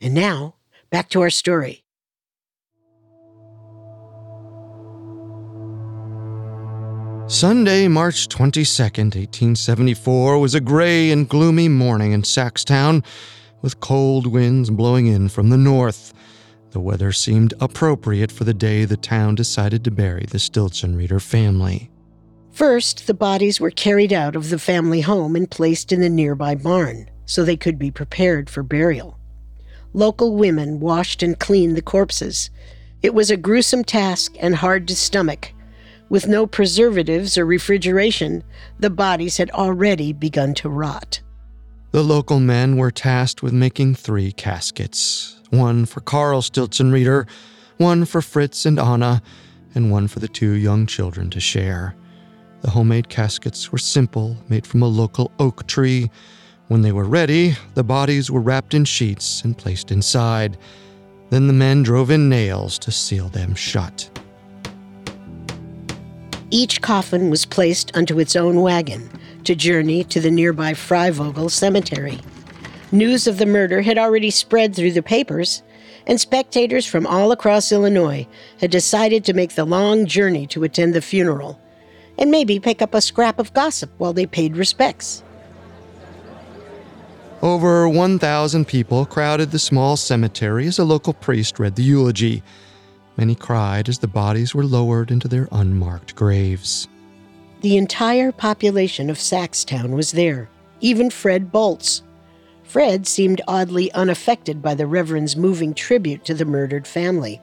And 0.00 0.14
now, 0.14 0.56
back 0.90 1.10
to 1.10 1.20
our 1.20 1.30
story. 1.30 1.84
Sunday, 7.28 7.86
March 7.86 8.26
22nd, 8.26 9.14
1874, 9.14 10.40
was 10.40 10.56
a 10.56 10.60
gray 10.60 11.12
and 11.12 11.28
gloomy 11.28 11.68
morning 11.68 12.10
in 12.10 12.22
Saxtown, 12.22 13.04
with 13.60 13.78
cold 13.78 14.26
winds 14.26 14.70
blowing 14.70 15.06
in 15.06 15.28
from 15.28 15.50
the 15.50 15.56
north. 15.56 16.12
The 16.72 16.80
weather 16.80 17.12
seemed 17.12 17.52
appropriate 17.60 18.32
for 18.32 18.44
the 18.44 18.54
day 18.54 18.86
the 18.86 18.96
town 18.96 19.34
decided 19.34 19.84
to 19.84 19.90
bury 19.90 20.24
the 20.28 20.38
Stelzriede 20.38 21.20
family. 21.20 21.90
First, 22.50 23.06
the 23.06 23.14
bodies 23.14 23.60
were 23.60 23.70
carried 23.70 24.12
out 24.12 24.34
of 24.36 24.48
the 24.48 24.58
family 24.58 25.02
home 25.02 25.36
and 25.36 25.50
placed 25.50 25.92
in 25.92 26.00
the 26.00 26.08
nearby 26.08 26.54
barn 26.54 27.10
so 27.26 27.44
they 27.44 27.58
could 27.58 27.78
be 27.78 27.90
prepared 27.90 28.48
for 28.48 28.62
burial. 28.62 29.18
Local 29.92 30.34
women 30.34 30.80
washed 30.80 31.22
and 31.22 31.38
cleaned 31.38 31.76
the 31.76 31.82
corpses. 31.82 32.48
It 33.02 33.12
was 33.12 33.30
a 33.30 33.36
gruesome 33.36 33.84
task 33.84 34.34
and 34.40 34.54
hard 34.54 34.88
to 34.88 34.96
stomach. 34.96 35.52
With 36.08 36.26
no 36.26 36.46
preservatives 36.46 37.36
or 37.36 37.44
refrigeration, 37.44 38.44
the 38.78 38.90
bodies 38.90 39.36
had 39.36 39.50
already 39.50 40.14
begun 40.14 40.54
to 40.54 40.70
rot. 40.70 41.20
The 41.92 42.02
local 42.02 42.40
men 42.40 42.78
were 42.78 42.90
tasked 42.90 43.42
with 43.42 43.52
making 43.52 43.96
three 43.96 44.32
caskets 44.32 45.38
one 45.50 45.84
for 45.84 46.00
Carl 46.00 46.40
Stelzriede 46.40 47.28
one 47.76 48.06
for 48.06 48.22
Fritz 48.22 48.64
and 48.64 48.78
Anna, 48.78 49.20
and 49.74 49.90
one 49.90 50.08
for 50.08 50.18
the 50.18 50.28
two 50.28 50.52
young 50.52 50.86
children 50.86 51.28
to 51.28 51.38
share. 51.38 51.94
The 52.62 52.70
homemade 52.70 53.10
caskets 53.10 53.70
were 53.70 53.78
simple, 53.78 54.38
made 54.48 54.66
from 54.66 54.82
a 54.82 54.86
local 54.86 55.32
oak 55.38 55.66
tree. 55.66 56.10
When 56.68 56.80
they 56.80 56.92
were 56.92 57.04
ready, 57.04 57.56
the 57.74 57.84
bodies 57.84 58.30
were 58.30 58.40
wrapped 58.40 58.72
in 58.72 58.86
sheets 58.86 59.44
and 59.44 59.58
placed 59.58 59.92
inside. 59.92 60.56
Then 61.28 61.46
the 61.46 61.52
men 61.52 61.82
drove 61.82 62.10
in 62.10 62.30
nails 62.30 62.78
to 62.78 62.90
seal 62.90 63.28
them 63.28 63.54
shut. 63.54 64.08
Each 66.50 66.80
coffin 66.80 67.28
was 67.28 67.44
placed 67.44 67.94
onto 67.94 68.18
its 68.18 68.34
own 68.34 68.62
wagon 68.62 69.10
to 69.44 69.54
journey 69.54 70.04
to 70.04 70.20
the 70.20 70.30
nearby 70.30 70.72
Freivogel 70.72 71.50
Cemetery. 71.50 72.18
News 72.90 73.26
of 73.26 73.38
the 73.38 73.46
murder 73.46 73.82
had 73.82 73.98
already 73.98 74.30
spread 74.30 74.74
through 74.74 74.92
the 74.92 75.02
papers, 75.02 75.62
and 76.06 76.20
spectators 76.20 76.86
from 76.86 77.06
all 77.06 77.32
across 77.32 77.72
Illinois 77.72 78.26
had 78.60 78.70
decided 78.70 79.24
to 79.24 79.32
make 79.32 79.54
the 79.54 79.64
long 79.64 80.06
journey 80.06 80.46
to 80.48 80.64
attend 80.64 80.94
the 80.94 81.00
funeral 81.00 81.60
and 82.18 82.30
maybe 82.30 82.60
pick 82.60 82.82
up 82.82 82.94
a 82.94 83.00
scrap 83.00 83.38
of 83.38 83.54
gossip 83.54 83.90
while 83.98 84.12
they 84.12 84.26
paid 84.26 84.56
respects. 84.56 85.22
Over 87.40 87.88
1,000 87.88 88.66
people 88.66 89.04
crowded 89.04 89.50
the 89.50 89.58
small 89.58 89.96
cemetery 89.96 90.66
as 90.66 90.78
a 90.78 90.84
local 90.84 91.12
priest 91.12 91.58
read 91.58 91.74
the 91.74 91.82
eulogy. 91.82 92.42
Many 93.16 93.34
cried 93.34 93.88
as 93.88 93.98
the 93.98 94.06
bodies 94.06 94.54
were 94.54 94.64
lowered 94.64 95.10
into 95.10 95.26
their 95.26 95.48
unmarked 95.50 96.14
graves. 96.14 96.86
The 97.62 97.76
entire 97.76 98.32
population 98.32 99.08
of 99.08 99.18
Saxtown 99.18 99.90
was 99.94 100.10
there, 100.10 100.50
even 100.80 101.10
Fred 101.10 101.52
Boltz. 101.52 102.02
Fred 102.64 103.06
seemed 103.06 103.40
oddly 103.46 103.92
unaffected 103.92 104.60
by 104.60 104.74
the 104.74 104.86
Reverend's 104.86 105.36
moving 105.36 105.72
tribute 105.72 106.24
to 106.24 106.34
the 106.34 106.44
murdered 106.44 106.88
family. 106.88 107.40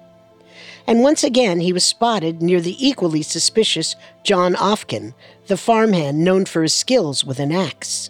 And 0.85 1.03
once 1.03 1.23
again, 1.23 1.61
he 1.61 1.71
was 1.71 1.85
spotted 1.85 2.41
near 2.41 2.59
the 2.59 2.75
equally 2.85 3.21
suspicious 3.21 3.95
John 4.23 4.55
Ofkin, 4.55 5.13
the 5.47 5.55
farmhand 5.55 6.21
known 6.21 6.43
for 6.43 6.63
his 6.63 6.73
skills 6.73 7.23
with 7.23 7.39
an 7.39 7.53
axe. 7.53 8.09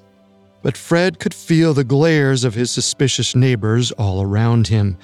But 0.63 0.77
Fred 0.77 1.19
could 1.19 1.35
feel 1.35 1.75
the 1.75 1.83
glares 1.83 2.43
of 2.43 2.55
his 2.55 2.71
suspicious 2.71 3.35
neighbors 3.35 3.91
all 3.91 4.21
around 4.21 4.69
him. 4.69 4.97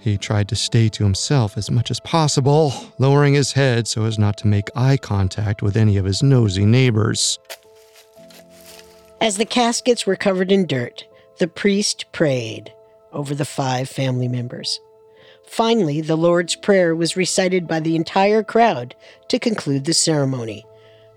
He 0.00 0.16
tried 0.16 0.48
to 0.48 0.56
stay 0.56 0.88
to 0.88 1.04
himself 1.04 1.58
as 1.58 1.70
much 1.70 1.90
as 1.90 2.00
possible, 2.00 2.72
lowering 2.98 3.34
his 3.34 3.52
head 3.52 3.86
so 3.86 4.04
as 4.04 4.18
not 4.18 4.38
to 4.38 4.46
make 4.46 4.70
eye 4.74 4.96
contact 4.96 5.62
with 5.62 5.76
any 5.76 5.98
of 5.98 6.06
his 6.06 6.22
nosy 6.22 6.64
neighbors. 6.64 7.38
As 9.20 9.36
the 9.36 9.44
caskets 9.44 10.06
were 10.06 10.16
covered 10.16 10.50
in 10.50 10.66
dirt, 10.66 11.04
the 11.38 11.48
priest 11.48 12.06
prayed 12.12 12.72
over 13.12 13.34
the 13.34 13.44
five 13.44 13.88
family 13.88 14.28
members. 14.28 14.80
Finally, 15.46 16.00
the 16.00 16.16
Lord's 16.16 16.56
Prayer 16.56 16.94
was 16.94 17.16
recited 17.16 17.66
by 17.66 17.80
the 17.80 17.96
entire 17.96 18.42
crowd 18.42 18.94
to 19.28 19.38
conclude 19.38 19.84
the 19.84 19.92
ceremony. 19.92 20.64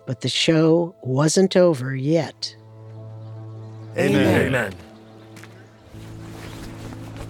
But 0.05 0.21
the 0.21 0.29
show 0.29 0.95
wasn't 1.01 1.55
over 1.55 1.95
yet. 1.95 2.55
Amen. 3.95 4.47
Amen. 4.47 4.75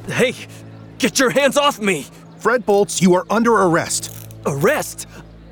Hey, 0.08 0.34
Get 1.04 1.20
your 1.20 1.32
hands 1.32 1.58
off 1.58 1.82
me! 1.82 2.06
Fred 2.38 2.66
Boltz, 2.66 3.02
you 3.02 3.13
are 3.13 3.26
under 3.30 3.52
arrest. 3.52 4.26
Arrest? 4.46 5.06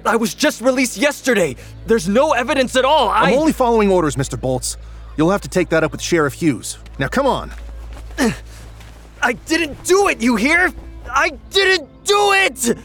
I 0.06 0.16
was 0.16 0.34
just 0.34 0.62
released 0.62 0.96
yesterday. 0.96 1.58
There's 1.88 2.08
no 2.08 2.32
evidence 2.32 2.78
at 2.78 2.86
all. 2.86 3.10
I... 3.10 3.32
I'm 3.32 3.34
only 3.38 3.52
following 3.52 3.92
orders, 3.92 4.16
Mr. 4.16 4.40
Boltz. 4.40 4.78
You'll 5.18 5.30
have 5.30 5.42
to 5.42 5.50
take 5.50 5.68
that 5.68 5.84
up 5.84 5.92
with 5.92 6.02
Sheriff 6.02 6.36
Hughes. 6.36 6.78
Now, 7.00 7.10
come 7.10 7.26
on. 7.26 7.52
I 9.22 9.34
didn't 9.34 9.84
do 9.84 10.08
it, 10.08 10.22
you 10.22 10.38
hear? 10.38 10.72
I 11.12 11.32
didn't 11.50 12.06
do 12.06 12.32
it! 12.32 12.78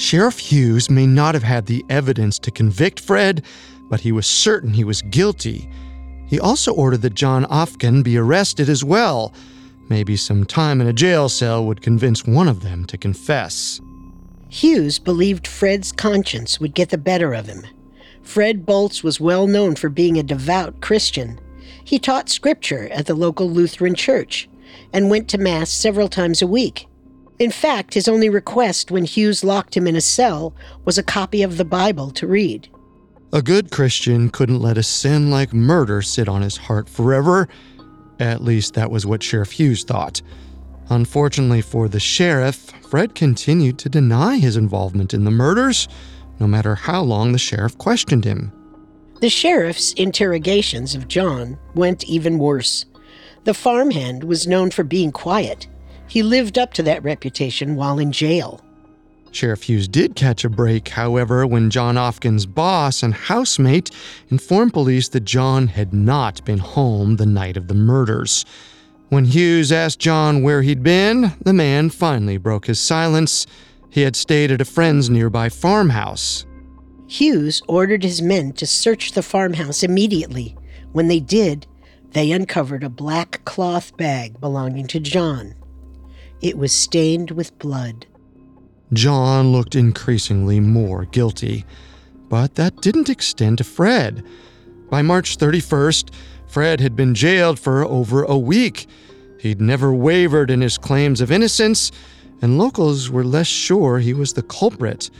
Sheriff 0.00 0.38
Hughes 0.38 0.88
may 0.88 1.06
not 1.06 1.34
have 1.34 1.44
had 1.44 1.66
the 1.66 1.84
evidence 1.90 2.38
to 2.38 2.50
convict 2.50 2.98
Fred, 2.98 3.44
but 3.90 4.00
he 4.00 4.10
was 4.10 4.26
certain 4.26 4.72
he 4.72 4.84
was 4.84 5.02
guilty. 5.02 5.68
He 6.26 6.40
also 6.40 6.72
ordered 6.72 7.02
that 7.02 7.12
John 7.12 7.44
Ofkin 7.44 8.02
be 8.02 8.16
arrested 8.16 8.70
as 8.70 8.82
well. 8.82 9.34
Maybe 9.90 10.16
some 10.16 10.44
time 10.44 10.80
in 10.80 10.86
a 10.86 10.92
jail 10.92 11.28
cell 11.28 11.66
would 11.66 11.82
convince 11.82 12.24
one 12.24 12.46
of 12.46 12.62
them 12.62 12.86
to 12.86 12.96
confess. 12.96 13.80
Hughes 14.48 15.00
believed 15.00 15.48
Fred's 15.48 15.90
conscience 15.90 16.60
would 16.60 16.74
get 16.74 16.90
the 16.90 16.98
better 16.98 17.34
of 17.34 17.46
him. 17.46 17.66
Fred 18.22 18.64
Boltz 18.64 19.02
was 19.02 19.20
well 19.20 19.48
known 19.48 19.74
for 19.74 19.88
being 19.88 20.16
a 20.16 20.22
devout 20.22 20.80
Christian. 20.80 21.40
He 21.84 21.98
taught 21.98 22.28
scripture 22.28 22.88
at 22.92 23.06
the 23.06 23.14
local 23.14 23.50
Lutheran 23.50 23.96
church 23.96 24.48
and 24.92 25.10
went 25.10 25.28
to 25.30 25.38
Mass 25.38 25.70
several 25.70 26.08
times 26.08 26.40
a 26.40 26.46
week. 26.46 26.86
In 27.40 27.50
fact, 27.50 27.94
his 27.94 28.06
only 28.06 28.28
request 28.28 28.92
when 28.92 29.04
Hughes 29.04 29.42
locked 29.42 29.76
him 29.76 29.88
in 29.88 29.96
a 29.96 30.00
cell 30.00 30.54
was 30.84 30.98
a 30.98 31.02
copy 31.02 31.42
of 31.42 31.56
the 31.56 31.64
Bible 31.64 32.12
to 32.12 32.28
read. 32.28 32.68
A 33.32 33.42
good 33.42 33.72
Christian 33.72 34.30
couldn't 34.30 34.60
let 34.60 34.78
a 34.78 34.82
sin 34.82 35.30
like 35.30 35.52
murder 35.52 36.02
sit 36.02 36.28
on 36.28 36.42
his 36.42 36.56
heart 36.56 36.88
forever, 36.88 37.48
at 38.20 38.44
least 38.44 38.74
that 38.74 38.90
was 38.90 39.06
what 39.06 39.22
Sheriff 39.22 39.52
Hughes 39.52 39.82
thought. 39.84 40.20
Unfortunately 40.90 41.62
for 41.62 41.88
the 41.88 42.00
sheriff, 42.00 42.70
Fred 42.88 43.14
continued 43.14 43.78
to 43.78 43.88
deny 43.88 44.38
his 44.38 44.56
involvement 44.56 45.14
in 45.14 45.24
the 45.24 45.30
murders, 45.30 45.88
no 46.38 46.46
matter 46.46 46.74
how 46.74 47.02
long 47.02 47.32
the 47.32 47.38
sheriff 47.38 47.78
questioned 47.78 48.24
him. 48.24 48.52
The 49.20 49.28
sheriff's 49.28 49.92
interrogations 49.92 50.94
of 50.94 51.06
John 51.06 51.58
went 51.74 52.04
even 52.04 52.38
worse. 52.38 52.86
The 53.44 53.54
farmhand 53.54 54.24
was 54.24 54.46
known 54.46 54.70
for 54.70 54.82
being 54.82 55.12
quiet. 55.12 55.68
He 56.08 56.22
lived 56.22 56.58
up 56.58 56.72
to 56.74 56.82
that 56.84 57.04
reputation 57.04 57.76
while 57.76 57.98
in 57.98 58.12
jail. 58.12 58.60
Sheriff 59.32 59.64
Hughes 59.64 59.88
did 59.88 60.16
catch 60.16 60.44
a 60.44 60.50
break, 60.50 60.88
however, 60.88 61.46
when 61.46 61.70
John 61.70 61.96
Ofkin's 61.96 62.46
boss 62.46 63.02
and 63.02 63.14
housemate 63.14 63.90
informed 64.28 64.72
police 64.72 65.08
that 65.08 65.24
John 65.24 65.68
had 65.68 65.94
not 65.94 66.44
been 66.44 66.58
home 66.58 67.16
the 67.16 67.26
night 67.26 67.56
of 67.56 67.68
the 67.68 67.74
murders. 67.74 68.44
When 69.08 69.24
Hughes 69.24 69.72
asked 69.72 69.98
John 69.98 70.42
where 70.42 70.62
he'd 70.62 70.82
been, 70.82 71.32
the 71.42 71.52
man 71.52 71.90
finally 71.90 72.38
broke 72.38 72.66
his 72.66 72.80
silence. 72.80 73.46
He 73.88 74.02
had 74.02 74.16
stayed 74.16 74.50
at 74.50 74.60
a 74.60 74.64
friend's 74.64 75.10
nearby 75.10 75.48
farmhouse. 75.48 76.46
Hughes 77.08 77.60
ordered 77.66 78.04
his 78.04 78.22
men 78.22 78.52
to 78.52 78.66
search 78.66 79.12
the 79.12 79.22
farmhouse 79.22 79.82
immediately. 79.82 80.56
When 80.92 81.08
they 81.08 81.18
did, 81.18 81.66
they 82.12 82.30
uncovered 82.30 82.84
a 82.84 82.88
black 82.88 83.44
cloth 83.44 83.96
bag 83.96 84.40
belonging 84.40 84.86
to 84.88 85.00
John. 85.00 85.54
It 86.40 86.56
was 86.56 86.72
stained 86.72 87.32
with 87.32 87.58
blood. 87.58 88.06
John 88.92 89.52
looked 89.52 89.74
increasingly 89.74 90.60
more 90.60 91.04
guilty. 91.04 91.64
But 92.28 92.54
that 92.56 92.80
didn't 92.80 93.08
extend 93.08 93.58
to 93.58 93.64
Fred. 93.64 94.24
By 94.88 95.02
March 95.02 95.36
31st, 95.36 96.10
Fred 96.46 96.80
had 96.80 96.96
been 96.96 97.14
jailed 97.14 97.58
for 97.58 97.84
over 97.84 98.24
a 98.24 98.38
week. 98.38 98.88
He'd 99.38 99.60
never 99.60 99.92
wavered 99.92 100.50
in 100.50 100.60
his 100.60 100.78
claims 100.78 101.20
of 101.20 101.30
innocence, 101.30 101.92
and 102.42 102.58
locals 102.58 103.10
were 103.10 103.24
less 103.24 103.46
sure 103.46 103.98
he 103.98 104.12
was 104.12 104.32
the 104.32 104.42
culprit. 104.42 105.10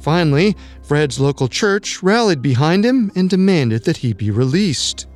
Finally, 0.00 0.56
Fred's 0.82 1.20
local 1.20 1.46
church 1.46 2.02
rallied 2.02 2.42
behind 2.42 2.84
him 2.84 3.12
and 3.14 3.30
demanded 3.30 3.84
that 3.84 3.98
he 3.98 4.12
be 4.12 4.30
released. 4.30 5.06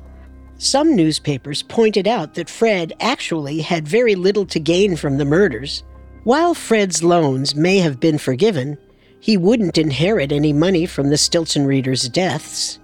Some 0.57 0.95
newspapers 0.95 1.61
pointed 1.61 2.07
out 2.07 2.33
that 2.35 2.49
Fred 2.49 2.93
actually 2.99 3.59
had 3.61 3.87
very 3.87 4.15
little 4.15 4.45
to 4.47 4.59
gain 4.59 4.95
from 4.95 5.17
the 5.17 5.25
murders. 5.25 5.83
While 6.27 6.55
Fred's 6.55 7.05
loans 7.05 7.55
may 7.55 7.77
have 7.77 8.01
been 8.01 8.17
forgiven, 8.17 8.77
he 9.17 9.37
wouldn't 9.37 9.77
inherit 9.77 10.33
any 10.33 10.51
money 10.51 10.85
from 10.85 11.07
the 11.07 11.15
Stelzriedes' 11.15 12.11
deaths. 12.11 12.79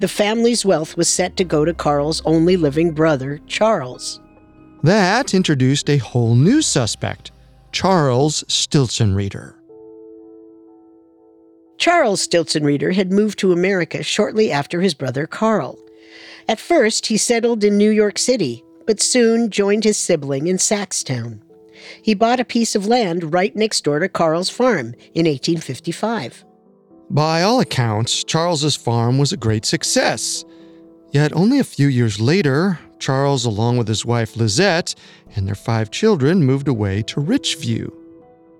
The 0.00 0.08
family's 0.08 0.64
wealth 0.64 0.96
was 0.96 1.06
set 1.06 1.36
to 1.36 1.44
go 1.44 1.64
to 1.64 1.72
Carl's 1.72 2.20
only 2.24 2.56
living 2.56 2.90
brother, 2.90 3.38
Charles. 3.46 4.18
That 4.82 5.34
introduced 5.34 5.88
a 5.88 5.98
whole 5.98 6.34
new 6.34 6.62
suspect 6.62 7.30
Charles 7.70 8.42
Stelzriede. 8.48 9.54
Charles 11.78 12.26
Stelzriede 12.26 12.92
had 12.92 13.12
moved 13.12 13.38
to 13.38 13.52
America 13.52 14.02
shortly 14.02 14.50
after 14.50 14.80
his 14.80 14.94
brother 14.94 15.28
Carl. 15.28 15.78
At 16.48 16.58
first, 16.58 17.06
he 17.06 17.18
settled 17.18 17.62
in 17.62 17.78
New 17.78 17.92
York 17.92 18.18
City, 18.18 18.64
but 18.84 19.00
soon 19.00 19.48
joined 19.48 19.84
his 19.84 19.96
sibling 19.96 20.48
in 20.48 20.56
Saxtown. 20.56 21.42
He 22.02 22.14
bought 22.14 22.40
a 22.40 22.44
piece 22.44 22.74
of 22.74 22.86
land 22.86 23.32
right 23.32 23.54
next 23.54 23.84
door 23.84 23.98
to 23.98 24.08
Carl's 24.08 24.50
farm 24.50 24.94
in 25.14 25.26
1855. 25.26 26.44
By 27.10 27.42
all 27.42 27.60
accounts, 27.60 28.22
Charles's 28.22 28.76
farm 28.76 29.18
was 29.18 29.32
a 29.32 29.36
great 29.36 29.64
success. 29.64 30.44
Yet 31.10 31.34
only 31.34 31.58
a 31.58 31.64
few 31.64 31.88
years 31.88 32.20
later, 32.20 32.78
Charles, 33.00 33.44
along 33.44 33.78
with 33.78 33.88
his 33.88 34.04
wife 34.04 34.36
Lizette 34.36 34.94
and 35.34 35.46
their 35.46 35.56
five 35.56 35.90
children, 35.90 36.44
moved 36.44 36.68
away 36.68 37.02
to 37.02 37.20
Richview. 37.20 37.90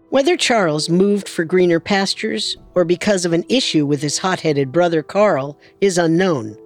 Whether 0.08 0.36
Charles 0.36 0.88
moved 0.88 1.28
for 1.28 1.44
greener 1.44 1.78
pastures 1.78 2.56
or 2.74 2.84
because 2.84 3.24
of 3.24 3.32
an 3.32 3.44
issue 3.48 3.86
with 3.86 4.02
his 4.02 4.18
hot 4.18 4.40
headed 4.40 4.72
brother 4.72 5.04
Carl 5.04 5.56
is 5.80 5.98
unknown. 5.98 6.56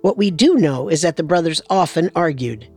What 0.00 0.18
we 0.18 0.32
do 0.32 0.56
know 0.56 0.88
is 0.88 1.02
that 1.02 1.16
the 1.16 1.22
brothers 1.22 1.62
often 1.70 2.10
argued, 2.16 2.68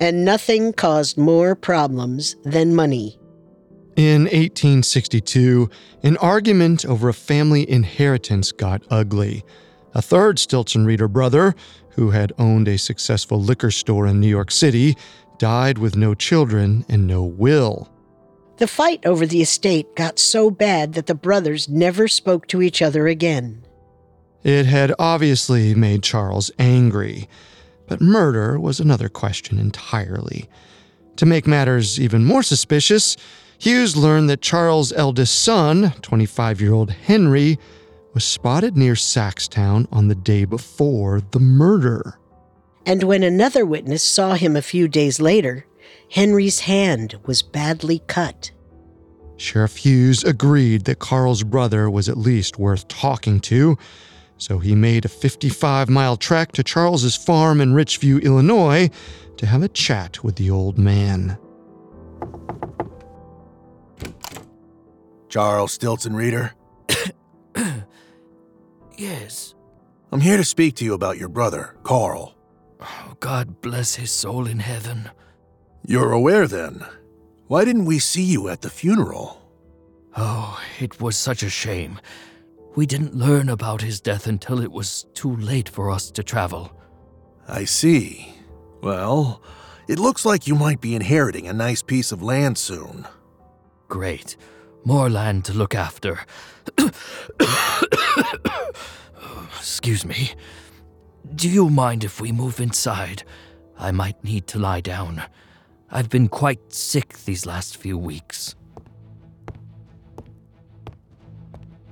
and 0.00 0.24
nothing 0.24 0.72
caused 0.72 1.18
more 1.18 1.54
problems 1.54 2.36
than 2.44 2.74
money. 2.74 3.18
In 3.96 4.22
1862, 4.22 5.68
an 6.04 6.16
argument 6.18 6.84
over 6.86 7.08
a 7.08 7.14
family 7.14 7.68
inheritance 7.68 8.52
got 8.52 8.82
ugly. 8.90 9.44
A 9.94 10.00
third 10.00 10.36
Stelzriede 10.36 11.10
brother, 11.10 11.54
who 11.90 12.10
had 12.10 12.32
owned 12.38 12.68
a 12.68 12.78
successful 12.78 13.42
liquor 13.42 13.72
store 13.72 14.06
in 14.06 14.20
New 14.20 14.28
York 14.28 14.52
City, 14.52 14.96
died 15.38 15.78
with 15.78 15.96
no 15.96 16.14
children 16.14 16.84
and 16.88 17.06
no 17.06 17.24
will. 17.24 17.88
The 18.58 18.66
fight 18.66 19.04
over 19.06 19.26
the 19.26 19.42
estate 19.42 19.94
got 19.96 20.18
so 20.18 20.50
bad 20.50 20.94
that 20.94 21.06
the 21.06 21.14
brothers 21.14 21.68
never 21.68 22.08
spoke 22.08 22.46
to 22.48 22.62
each 22.62 22.82
other 22.82 23.06
again. 23.06 23.64
It 24.42 24.66
had 24.66 24.94
obviously 24.98 25.74
made 25.74 26.02
Charles 26.02 26.50
angry, 26.58 27.28
but 27.88 28.00
murder 28.00 28.60
was 28.60 28.78
another 28.78 29.08
question 29.08 29.58
entirely. 29.58 30.48
To 31.16 31.26
make 31.26 31.46
matters 31.46 31.98
even 32.00 32.24
more 32.24 32.42
suspicious, 32.42 33.16
Hughes 33.58 33.96
learned 33.96 34.30
that 34.30 34.40
Charles' 34.40 34.92
eldest 34.92 35.42
son, 35.42 35.92
25 36.02 36.60
year 36.60 36.72
old 36.72 36.90
Henry, 36.90 37.58
was 38.14 38.24
spotted 38.24 38.76
near 38.76 38.94
Saxtown 38.94 39.88
on 39.90 40.08
the 40.08 40.14
day 40.14 40.44
before 40.44 41.20
the 41.32 41.40
murder. 41.40 42.18
And 42.86 43.02
when 43.02 43.22
another 43.22 43.66
witness 43.66 44.02
saw 44.02 44.34
him 44.34 44.56
a 44.56 44.62
few 44.62 44.86
days 44.86 45.20
later, 45.20 45.66
Henry's 46.10 46.60
hand 46.60 47.18
was 47.26 47.42
badly 47.42 48.00
cut. 48.06 48.50
Sheriff 49.36 49.76
Hughes 49.76 50.24
agreed 50.24 50.84
that 50.84 50.98
Carl's 50.98 51.44
brother 51.44 51.90
was 51.90 52.08
at 52.08 52.16
least 52.16 52.58
worth 52.58 52.88
talking 52.88 53.40
to, 53.40 53.76
so 54.38 54.58
he 54.58 54.74
made 54.74 55.04
a 55.04 55.08
55 55.08 55.90
mile 55.90 56.16
trek 56.16 56.52
to 56.52 56.62
Charles's 56.62 57.16
farm 57.16 57.60
in 57.60 57.74
Richview, 57.74 58.22
Illinois, 58.22 58.90
to 59.36 59.46
have 59.46 59.62
a 59.62 59.68
chat 59.68 60.24
with 60.24 60.36
the 60.36 60.50
old 60.50 60.78
man. 60.78 61.36
Charles 65.28 65.76
Stelzriede, 65.76 66.52
Yes. 68.96 69.54
I'm 70.10 70.20
here 70.20 70.38
to 70.38 70.44
speak 70.44 70.74
to 70.76 70.84
you 70.84 70.94
about 70.94 71.18
your 71.18 71.28
brother, 71.28 71.76
Carl. 71.82 72.34
Oh, 72.80 73.14
God 73.20 73.60
bless 73.60 73.96
his 73.96 74.10
soul 74.10 74.46
in 74.46 74.60
heaven. 74.60 75.10
You're 75.86 76.12
aware 76.12 76.46
then. 76.46 76.84
Why 77.46 77.64
didn't 77.64 77.84
we 77.84 77.98
see 77.98 78.22
you 78.22 78.48
at 78.48 78.62
the 78.62 78.70
funeral? 78.70 79.40
Oh, 80.16 80.60
it 80.80 81.00
was 81.00 81.16
such 81.16 81.42
a 81.42 81.50
shame. 81.50 82.00
We 82.78 82.86
didn't 82.86 83.16
learn 83.16 83.48
about 83.48 83.82
his 83.82 84.00
death 84.00 84.28
until 84.28 84.60
it 84.60 84.70
was 84.70 85.06
too 85.12 85.34
late 85.34 85.68
for 85.68 85.90
us 85.90 86.12
to 86.12 86.22
travel. 86.22 86.70
I 87.48 87.64
see. 87.64 88.32
Well, 88.80 89.42
it 89.88 89.98
looks 89.98 90.24
like 90.24 90.46
you 90.46 90.54
might 90.54 90.80
be 90.80 90.94
inheriting 90.94 91.48
a 91.48 91.52
nice 91.52 91.82
piece 91.82 92.12
of 92.12 92.22
land 92.22 92.56
soon. 92.56 93.04
Great. 93.88 94.36
More 94.84 95.10
land 95.10 95.44
to 95.46 95.54
look 95.54 95.74
after. 95.74 96.20
Excuse 99.56 100.04
me. 100.04 100.34
Do 101.34 101.48
you 101.48 101.70
mind 101.70 102.04
if 102.04 102.20
we 102.20 102.30
move 102.30 102.60
inside? 102.60 103.24
I 103.76 103.90
might 103.90 104.22
need 104.22 104.46
to 104.46 104.60
lie 104.60 104.82
down. 104.82 105.24
I've 105.90 106.10
been 106.10 106.28
quite 106.28 106.72
sick 106.72 107.14
these 107.24 107.44
last 107.44 107.76
few 107.76 107.98
weeks. 107.98 108.54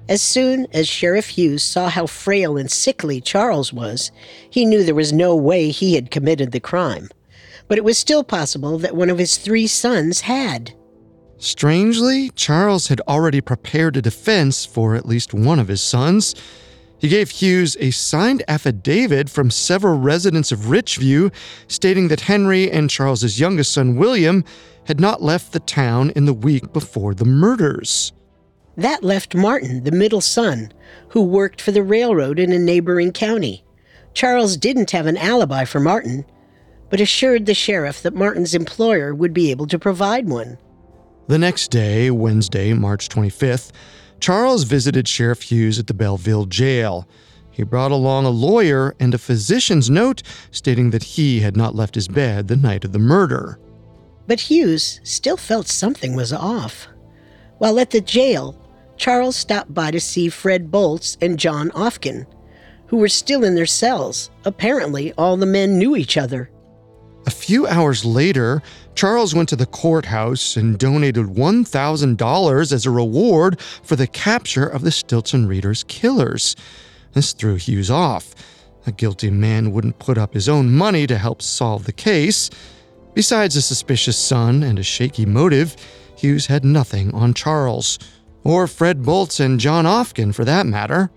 As 0.08 0.22
soon 0.22 0.68
as 0.72 0.86
Sheriff 0.88 1.30
Hughes 1.30 1.64
saw 1.64 1.88
how 1.88 2.06
frail 2.06 2.56
and 2.56 2.70
sickly 2.70 3.20
Charles 3.20 3.72
was, 3.72 4.12
he 4.48 4.64
knew 4.64 4.84
there 4.84 4.94
was 4.94 5.12
no 5.12 5.34
way 5.34 5.70
he 5.70 5.96
had 5.96 6.12
committed 6.12 6.52
the 6.52 6.60
crime. 6.60 7.08
But 7.66 7.78
it 7.78 7.84
was 7.84 7.98
still 7.98 8.22
possible 8.22 8.78
that 8.78 8.94
one 8.94 9.10
of 9.10 9.18
his 9.18 9.36
three 9.36 9.66
sons 9.66 10.20
had. 10.20 10.72
Strangely, 11.38 12.30
Charles 12.30 12.86
had 12.86 13.00
already 13.08 13.40
prepared 13.40 13.96
a 13.96 14.02
defense 14.02 14.64
for 14.64 14.94
at 14.94 15.06
least 15.06 15.34
one 15.34 15.58
of 15.58 15.68
his 15.68 15.82
sons. 15.82 16.36
He 16.98 17.08
gave 17.08 17.30
Hughes 17.30 17.76
a 17.80 17.90
signed 17.90 18.44
affidavit 18.46 19.28
from 19.28 19.50
several 19.50 19.98
residents 19.98 20.52
of 20.52 20.60
Richview 20.60 21.32
stating 21.66 22.08
that 22.08 22.22
Henry 22.22 22.70
and 22.70 22.88
Charles's 22.88 23.40
youngest 23.40 23.72
son, 23.72 23.96
William, 23.96 24.44
had 24.84 25.00
not 25.00 25.20
left 25.20 25.52
the 25.52 25.60
town 25.60 26.10
in 26.10 26.26
the 26.26 26.32
week 26.32 26.72
before 26.72 27.12
the 27.12 27.24
murders. 27.24 28.12
That 28.76 29.02
left 29.02 29.34
Martin, 29.34 29.84
the 29.84 29.90
middle 29.90 30.20
son, 30.20 30.72
who 31.08 31.22
worked 31.22 31.60
for 31.62 31.72
the 31.72 31.82
railroad 31.82 32.38
in 32.38 32.52
a 32.52 32.58
neighboring 32.58 33.12
county. 33.12 33.64
Charles 34.12 34.56
didn't 34.56 34.90
have 34.90 35.06
an 35.06 35.16
alibi 35.16 35.64
for 35.64 35.80
Martin, 35.80 36.24
but 36.90 37.00
assured 37.00 37.46
the 37.46 37.54
sheriff 37.54 38.02
that 38.02 38.14
Martin's 38.14 38.54
employer 38.54 39.14
would 39.14 39.32
be 39.32 39.50
able 39.50 39.66
to 39.66 39.78
provide 39.78 40.28
one. 40.28 40.58
The 41.26 41.38
next 41.38 41.70
day, 41.70 42.10
Wednesday, 42.10 42.72
March 42.72 43.08
25th, 43.08 43.72
Charles 44.20 44.64
visited 44.64 45.08
Sheriff 45.08 45.42
Hughes 45.42 45.78
at 45.78 45.86
the 45.86 45.94
Belleville 45.94 46.46
jail. 46.46 47.08
He 47.50 47.62
brought 47.62 47.90
along 47.90 48.26
a 48.26 48.30
lawyer 48.30 48.94
and 49.00 49.14
a 49.14 49.18
physician's 49.18 49.90
note 49.90 50.22
stating 50.50 50.90
that 50.90 51.02
he 51.02 51.40
had 51.40 51.56
not 51.56 51.74
left 51.74 51.94
his 51.94 52.08
bed 52.08 52.48
the 52.48 52.56
night 52.56 52.84
of 52.84 52.92
the 52.92 52.98
murder. 52.98 53.58
But 54.26 54.40
Hughes 54.40 55.00
still 55.02 55.36
felt 55.36 55.66
something 55.66 56.14
was 56.14 56.32
off. 56.32 56.88
While 57.58 57.78
at 57.80 57.90
the 57.90 58.00
jail, 58.00 58.54
Charles 58.96 59.36
stopped 59.36 59.72
by 59.72 59.90
to 59.90 60.00
see 60.00 60.28
Fred 60.28 60.70
Boltz 60.70 61.16
and 61.20 61.38
John 61.38 61.70
Ofkin, 61.70 62.26
who 62.86 62.96
were 62.96 63.08
still 63.08 63.44
in 63.44 63.54
their 63.54 63.66
cells. 63.66 64.30
Apparently, 64.44 65.12
all 65.14 65.36
the 65.36 65.46
men 65.46 65.78
knew 65.78 65.96
each 65.96 66.16
other. 66.16 66.50
A 67.26 67.30
few 67.30 67.66
hours 67.66 68.04
later, 68.04 68.62
Charles 68.94 69.34
went 69.34 69.48
to 69.48 69.56
the 69.56 69.66
courthouse 69.66 70.56
and 70.56 70.78
donated 70.78 71.26
$1,000 71.26 72.72
as 72.72 72.86
a 72.86 72.90
reward 72.90 73.60
for 73.60 73.96
the 73.96 74.06
capture 74.06 74.66
of 74.66 74.82
the 74.82 74.90
Stelzriede's 74.90 75.82
killers. 75.84 76.54
This 77.12 77.32
threw 77.32 77.56
Hughes 77.56 77.90
off. 77.90 78.34
A 78.86 78.92
guilty 78.92 79.30
man 79.30 79.72
wouldn't 79.72 79.98
put 79.98 80.16
up 80.16 80.34
his 80.34 80.48
own 80.48 80.70
money 80.70 81.08
to 81.08 81.18
help 81.18 81.42
solve 81.42 81.84
the 81.84 81.92
case. 81.92 82.48
Besides 83.14 83.56
a 83.56 83.62
suspicious 83.62 84.16
son 84.16 84.62
and 84.62 84.78
a 84.78 84.84
shaky 84.84 85.26
motive, 85.26 85.74
Hughes 86.16 86.46
had 86.46 86.64
nothing 86.64 87.12
on 87.12 87.34
Charles, 87.34 87.98
or 88.46 88.68
Fred 88.68 89.02
Boltz 89.02 89.40
and 89.40 89.58
John 89.58 89.86
Ofkin 89.86 90.32
for 90.32 90.44
that 90.44 90.66
matter. 90.66 91.10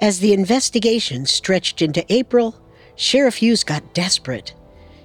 As 0.00 0.20
the 0.20 0.32
investigation 0.32 1.26
stretched 1.26 1.82
into 1.82 2.04
April, 2.12 2.54
Sheriff 2.94 3.36
Hughes 3.36 3.64
got 3.64 3.94
desperate. 3.94 4.54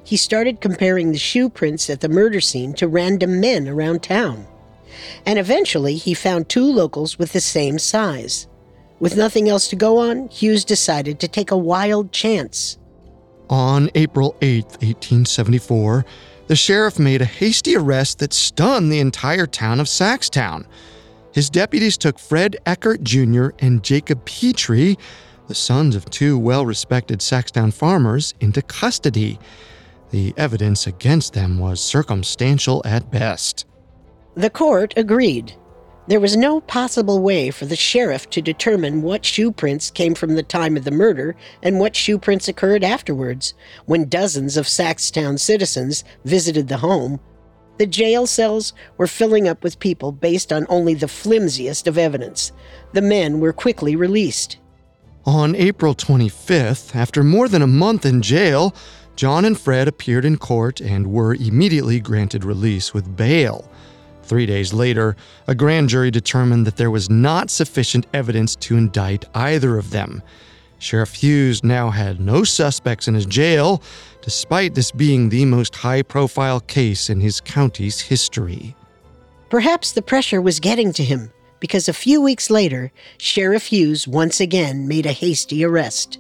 He 0.04 0.18
started 0.18 0.62
comparing 0.62 1.12
the 1.12 1.18
shoe 1.18 1.50
prints 1.50 1.90
at 1.90 2.02
the 2.02 2.10
murder 2.10 2.42
scene 2.42 2.74
to 2.74 2.88
random 2.88 3.40
men 3.40 3.68
around 3.68 4.04
town. 4.04 4.46
And 5.26 5.40
eventually, 5.40 5.96
he 5.96 6.14
found 6.14 6.48
two 6.48 6.64
locals 6.64 7.18
with 7.18 7.34
the 7.34 7.42
same 7.42 7.80
size. 7.80 8.48
With 9.00 9.18
nothing 9.18 9.50
else 9.50 9.68
to 9.70 9.76
go 9.76 9.98
on, 9.98 10.28
Hughes 10.30 10.64
decided 10.64 11.20
to 11.20 11.28
take 11.28 11.50
a 11.50 11.58
wild 11.58 12.12
chance. 12.12 12.78
On 13.50 13.90
April 13.96 14.36
8, 14.42 14.64
1874, 14.66 16.06
the 16.48 16.56
sheriff 16.56 17.00
made 17.00 17.22
a 17.22 17.26
hasty 17.26 17.76
arrest 17.76 18.20
that 18.20 18.34
stunned 18.34 18.92
the 18.92 19.00
entire 19.00 19.48
town 19.48 19.80
of 19.80 19.88
Saxtown. 19.88 20.66
His 21.38 21.52
deputies 21.52 22.00
took 22.00 22.18
Fred 22.18 22.58
Eckert 22.66 23.04
Jr. 23.04 23.50
and 23.60 23.84
Jacob 23.84 24.26
Petrie, 24.26 24.98
the 25.48 25.54
sons 25.54 25.96
of 25.96 26.10
two 26.10 26.36
well 26.36 26.66
respected 26.66 27.20
Saxtown 27.20 27.72
farmers, 27.72 28.34
into 28.40 28.64
custody. 28.64 29.38
The 30.10 30.34
evidence 30.36 30.88
against 30.88 31.34
them 31.34 31.60
was 31.60 31.80
circumstantial 31.80 32.82
at 32.86 33.12
best. 33.12 33.68
The 34.34 34.50
court 34.50 34.96
agreed. 34.98 35.54
There 36.08 36.20
was 36.20 36.36
no 36.36 36.60
possible 36.60 37.22
way 37.22 37.52
for 37.52 37.68
the 37.68 37.76
sheriff 37.76 38.28
to 38.32 38.42
determine 38.42 39.04
what 39.04 39.24
shoe 39.24 39.52
prints 39.52 39.92
came 39.92 40.16
from 40.16 40.34
the 40.34 40.42
time 40.42 40.76
of 40.76 40.86
the 40.86 40.90
murder 40.90 41.36
and 41.62 41.80
what 41.80 41.96
shoe 41.96 42.18
prints 42.18 42.48
occurred 42.48 42.84
afterwards, 42.84 43.54
when 43.86 44.10
dozens 44.10 44.58
of 44.58 44.66
Saxtown 44.66 45.40
citizens 45.40 46.04
visited 46.26 46.68
the 46.68 46.78
home. 46.78 47.20
The 47.78 47.86
jail 47.86 48.26
cells 48.26 48.74
were 48.98 49.08
filling 49.08 49.48
up 49.48 49.64
with 49.64 49.80
people 49.80 50.12
based 50.12 50.52
on 50.52 50.66
only 50.70 50.94
the 50.94 51.08
flimsiest 51.08 51.88
of 51.88 51.98
evidence. 51.98 52.52
The 52.94 53.02
men 53.02 53.40
were 53.40 53.54
quickly 53.54 53.96
released. 53.96 54.58
On 55.26 55.56
April 55.56 55.94
25th, 55.94 56.96
after 56.96 57.24
more 57.24 57.48
than 57.48 57.62
a 57.62 57.68
month 57.68 58.06
in 58.06 58.22
jail, 58.22 58.74
John 59.16 59.46
and 59.46 59.60
Fred 59.60 59.88
appeared 59.88 60.26
in 60.26 60.38
court 60.38 60.80
and 60.80 61.08
were 61.08 61.36
immediately 61.36 62.00
granted 62.00 62.44
release 62.44 62.94
with 62.94 63.16
bail. 63.16 63.70
Three 64.24 64.46
days 64.46 64.74
later, 64.74 65.16
a 65.48 65.56
grand 65.56 65.90
jury 65.90 66.12
determined 66.12 66.66
that 66.68 66.78
there 66.78 66.92
was 66.92 67.10
not 67.10 67.50
sufficient 67.50 68.08
evidence 68.14 68.56
to 68.58 68.78
indict 68.78 69.26
either 69.34 69.78
of 69.78 69.92
them. 69.92 70.22
Sheriff 70.80 71.14
Hughes 71.16 71.64
now 71.64 71.90
had 71.90 72.20
no 72.20 72.44
suspects 72.44 73.08
in 73.08 73.16
his 73.16 73.26
jail, 73.26 73.82
despite 74.28 74.76
this 74.76 74.92
being 74.92 75.30
the 75.30 75.46
most 75.46 75.74
high 75.74 76.02
profile 76.02 76.60
case 76.60 77.10
in 77.10 77.22
his 77.22 77.40
county's 77.40 78.02
history. 78.02 78.76
Perhaps 79.50 79.94
the 79.94 80.02
pressure 80.02 80.42
was 80.42 80.60
getting 80.60 80.92
to 80.92 81.02
him 81.02 81.32
because 81.62 81.88
a 81.88 81.94
few 81.94 82.20
weeks 82.20 82.50
later, 82.50 82.92
Sheriff 83.20 83.68
Hughes 83.68 84.06
once 84.06 84.42
again 84.42 84.86
made 84.86 85.06
a 85.06 85.14
hasty 85.14 85.64
arrest. 85.64 86.20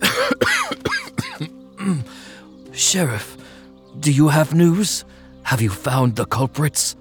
Sheriff, 2.72 3.36
do 4.00 4.10
you 4.10 4.28
have 4.28 4.54
news? 4.54 5.04
Have 5.42 5.60
you 5.60 5.68
found 5.68 6.16
the 6.16 6.24
culprits? 6.24 6.96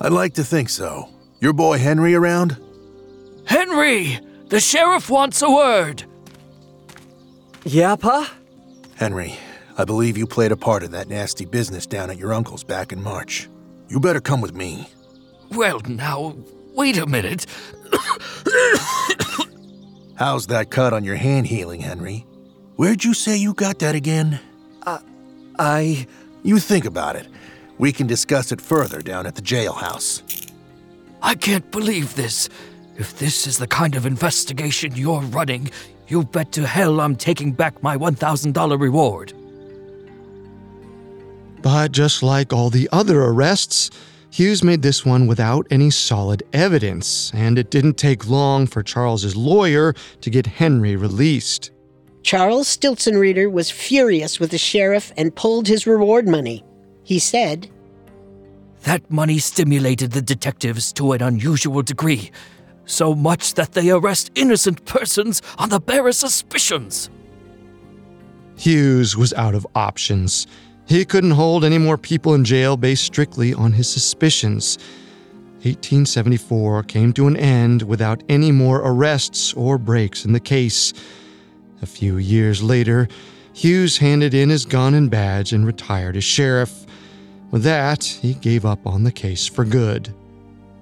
I'd 0.00 0.10
like 0.10 0.34
to 0.34 0.42
think 0.42 0.68
so. 0.68 1.08
Your 1.38 1.52
boy 1.52 1.78
Henry 1.78 2.16
around? 2.16 2.56
Henry! 3.44 4.18
The 4.48 4.58
sheriff 4.58 5.08
wants 5.08 5.42
a 5.42 5.48
word! 5.48 6.02
Yeah, 7.64 7.94
Pa? 7.94 8.39
Henry, 9.00 9.34
I 9.78 9.86
believe 9.86 10.18
you 10.18 10.26
played 10.26 10.52
a 10.52 10.58
part 10.58 10.82
in 10.82 10.90
that 10.90 11.08
nasty 11.08 11.46
business 11.46 11.86
down 11.86 12.10
at 12.10 12.18
your 12.18 12.34
uncle's 12.34 12.62
back 12.62 12.92
in 12.92 13.02
March. 13.02 13.48
You 13.88 13.98
better 13.98 14.20
come 14.20 14.42
with 14.42 14.54
me. 14.54 14.90
Well, 15.52 15.80
now, 15.88 16.36
wait 16.74 16.98
a 16.98 17.06
minute. 17.06 17.46
How's 20.16 20.48
that 20.48 20.70
cut 20.70 20.92
on 20.92 21.02
your 21.02 21.16
hand 21.16 21.46
healing, 21.46 21.80
Henry? 21.80 22.26
Where'd 22.76 23.02
you 23.02 23.14
say 23.14 23.38
you 23.38 23.54
got 23.54 23.78
that 23.78 23.94
again? 23.94 24.38
Uh, 24.82 24.98
I. 25.58 26.06
You 26.42 26.58
think 26.58 26.84
about 26.84 27.16
it. 27.16 27.26
We 27.78 27.92
can 27.92 28.06
discuss 28.06 28.52
it 28.52 28.60
further 28.60 29.00
down 29.00 29.26
at 29.26 29.34
the 29.34 29.40
jailhouse. 29.42 30.50
I 31.22 31.36
can't 31.36 31.70
believe 31.70 32.16
this. 32.16 32.50
If 32.98 33.18
this 33.18 33.46
is 33.46 33.56
the 33.56 33.66
kind 33.66 33.94
of 33.94 34.04
investigation 34.04 34.94
you're 34.94 35.22
running, 35.22 35.70
you 36.10 36.24
bet 36.24 36.52
to 36.52 36.66
hell 36.66 37.00
I'm 37.00 37.16
taking 37.16 37.52
back 37.52 37.82
my 37.82 37.96
$1,000 37.96 38.80
reward. 38.80 39.32
But 41.62 41.92
just 41.92 42.22
like 42.22 42.52
all 42.52 42.70
the 42.70 42.88
other 42.90 43.22
arrests, 43.22 43.90
Hughes 44.30 44.62
made 44.62 44.82
this 44.82 45.04
one 45.04 45.26
without 45.26 45.66
any 45.70 45.90
solid 45.90 46.42
evidence, 46.52 47.32
and 47.34 47.58
it 47.58 47.70
didn't 47.70 47.94
take 47.94 48.28
long 48.28 48.66
for 48.66 48.82
Charles's 48.82 49.36
lawyer 49.36 49.94
to 50.20 50.30
get 50.30 50.46
Henry 50.46 50.96
released. 50.96 51.72
Charles 52.22 52.68
Stelzriede 52.68 53.50
was 53.50 53.70
furious 53.70 54.38
with 54.38 54.50
the 54.50 54.58
sheriff 54.58 55.12
and 55.16 55.34
pulled 55.34 55.66
his 55.66 55.86
reward 55.86 56.28
money. 56.28 56.64
He 57.02 57.18
said, 57.18 57.68
That 58.84 59.10
money 59.10 59.38
stimulated 59.38 60.12
the 60.12 60.22
detectives 60.22 60.92
to 60.94 61.12
an 61.12 61.22
unusual 61.22 61.82
degree, 61.82 62.30
so 62.90 63.14
much 63.14 63.54
that 63.54 63.72
they 63.72 63.90
arrest 63.90 64.30
innocent 64.34 64.84
persons 64.84 65.40
on 65.58 65.68
the 65.68 65.80
barest 65.80 66.20
suspicions. 66.20 67.08
Hughes 68.56 69.16
was 69.16 69.32
out 69.34 69.54
of 69.54 69.66
options. 69.74 70.46
He 70.86 71.04
couldn't 71.04 71.30
hold 71.30 71.64
any 71.64 71.78
more 71.78 71.96
people 71.96 72.34
in 72.34 72.44
jail 72.44 72.76
based 72.76 73.04
strictly 73.04 73.54
on 73.54 73.72
his 73.72 73.90
suspicions. 73.90 74.76
1874 75.62 76.82
came 76.84 77.12
to 77.12 77.26
an 77.26 77.36
end 77.36 77.82
without 77.82 78.22
any 78.28 78.50
more 78.50 78.78
arrests 78.78 79.52
or 79.54 79.78
breaks 79.78 80.24
in 80.24 80.32
the 80.32 80.40
case. 80.40 80.92
A 81.82 81.86
few 81.86 82.16
years 82.16 82.62
later, 82.62 83.08
Hughes 83.52 83.98
handed 83.98 84.34
in 84.34 84.48
his 84.48 84.64
gun 84.64 84.94
and 84.94 85.10
badge 85.10 85.52
and 85.52 85.66
retired 85.66 86.16
as 86.16 86.24
sheriff. 86.24 86.86
With 87.50 87.62
that, 87.64 88.04
he 88.04 88.34
gave 88.34 88.64
up 88.64 88.86
on 88.86 89.04
the 89.04 89.12
case 89.12 89.46
for 89.46 89.64
good. 89.64 90.14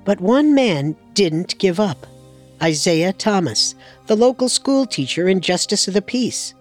But 0.08 0.22
one 0.22 0.54
man 0.54 0.96
didn't 1.12 1.58
give 1.58 1.78
up 1.78 2.06
Isaiah 2.62 3.12
Thomas, 3.12 3.74
the 4.06 4.16
local 4.16 4.48
school 4.48 4.86
teacher 4.86 5.28
and 5.28 5.42
justice 5.42 5.86
of 5.86 5.92
the 5.92 6.00
peace. 6.00 6.54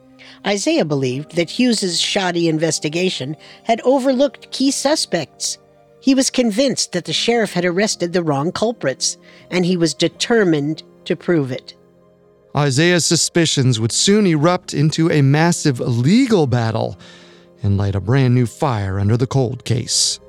Isaiah 0.46 0.84
believed 0.84 1.38
that 1.38 1.52
Hughes's 1.52 1.98
shoddy 1.98 2.50
investigation 2.50 3.38
had 3.64 3.80
overlooked 3.86 4.52
key 4.52 4.70
suspects. 4.70 5.60
He 6.02 6.14
was 6.14 6.30
convinced 6.30 6.92
that 6.92 7.06
the 7.06 7.14
sheriff 7.14 7.54
had 7.54 7.64
arrested 7.64 8.12
the 8.12 8.22
wrong 8.22 8.52
culprits, 8.52 9.16
and 9.50 9.66
he 9.66 9.78
was 9.78 9.94
determined 9.94 10.84
to 11.06 11.16
prove 11.16 11.50
it. 11.50 11.74
Isaiah's 12.54 13.06
suspicions 13.06 13.80
would 13.80 13.94
soon 13.94 14.28
erupt 14.28 14.74
into 14.74 15.10
a 15.10 15.22
massive 15.22 15.80
legal 15.80 16.48
battle 16.48 17.00
and 17.64 17.78
light 17.78 17.96
a 17.96 18.02
brand 18.02 18.36
new 18.36 18.46
fire 18.46 19.00
under 19.00 19.16
the 19.16 19.26
cold 19.26 19.64
case. 19.64 20.20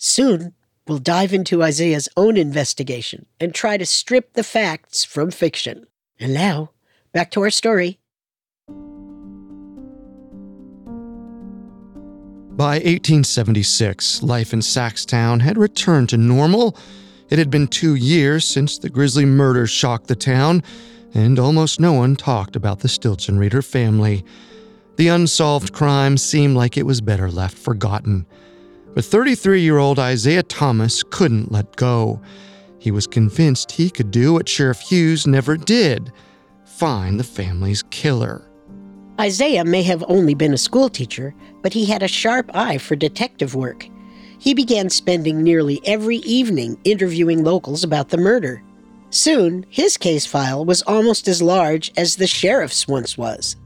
Soon, 0.00 0.54
we'll 0.86 0.98
dive 0.98 1.32
into 1.32 1.60
Isaiah's 1.60 2.08
own 2.16 2.36
investigation 2.36 3.26
and 3.40 3.52
try 3.52 3.76
to 3.76 3.84
strip 3.84 4.34
the 4.34 4.44
facts 4.44 5.04
from 5.04 5.32
fiction. 5.32 5.88
And 6.20 6.32
now, 6.32 6.70
back 7.12 7.32
to 7.32 7.42
our 7.42 7.50
story. 7.50 7.98
By 12.56 12.74
1876, 12.74 14.22
life 14.22 14.52
in 14.52 14.60
Saxtown 14.60 15.40
had 15.40 15.58
returned 15.58 16.10
to 16.10 16.16
normal. 16.16 16.76
It 17.28 17.38
had 17.40 17.50
been 17.50 17.66
two 17.66 17.96
years 17.96 18.44
since 18.44 18.78
the 18.78 18.88
grisly 18.88 19.24
murder 19.24 19.66
shocked 19.66 20.06
the 20.06 20.16
town, 20.16 20.62
and 21.12 21.40
almost 21.40 21.80
no 21.80 21.92
one 21.92 22.14
talked 22.14 22.54
about 22.54 22.80
the 22.80 22.88
Stelzriede 22.88 23.64
family. 23.64 24.24
The 24.94 25.08
unsolved 25.08 25.72
crime 25.72 26.16
seemed 26.16 26.56
like 26.56 26.76
it 26.76 26.86
was 26.86 27.00
better 27.00 27.30
left 27.30 27.58
forgotten. 27.58 28.26
But 28.94 29.04
33 29.04 29.60
year 29.60 29.78
old 29.78 29.98
Isaiah 29.98 30.42
Thomas 30.42 31.02
couldn't 31.02 31.52
let 31.52 31.76
go. 31.76 32.20
He 32.78 32.90
was 32.90 33.06
convinced 33.06 33.72
he 33.72 33.90
could 33.90 34.10
do 34.10 34.32
what 34.32 34.48
Sheriff 34.48 34.80
Hughes 34.80 35.26
never 35.26 35.56
did 35.56 36.12
find 36.64 37.18
the 37.18 37.24
family's 37.24 37.82
killer. 37.90 38.48
Isaiah 39.20 39.64
may 39.64 39.82
have 39.82 40.04
only 40.06 40.34
been 40.34 40.54
a 40.54 40.58
schoolteacher, 40.58 41.34
but 41.60 41.72
he 41.72 41.84
had 41.84 42.04
a 42.04 42.08
sharp 42.08 42.50
eye 42.54 42.78
for 42.78 42.94
detective 42.94 43.56
work. 43.56 43.88
He 44.38 44.54
began 44.54 44.88
spending 44.88 45.42
nearly 45.42 45.80
every 45.84 46.18
evening 46.18 46.78
interviewing 46.84 47.42
locals 47.42 47.82
about 47.82 48.10
the 48.10 48.16
murder. 48.16 48.62
Soon, 49.10 49.66
his 49.68 49.96
case 49.96 50.24
file 50.24 50.64
was 50.64 50.82
almost 50.82 51.26
as 51.26 51.42
large 51.42 51.90
as 51.96 52.14
the 52.14 52.28
sheriff's 52.28 52.86
once 52.86 53.18
was. 53.18 53.56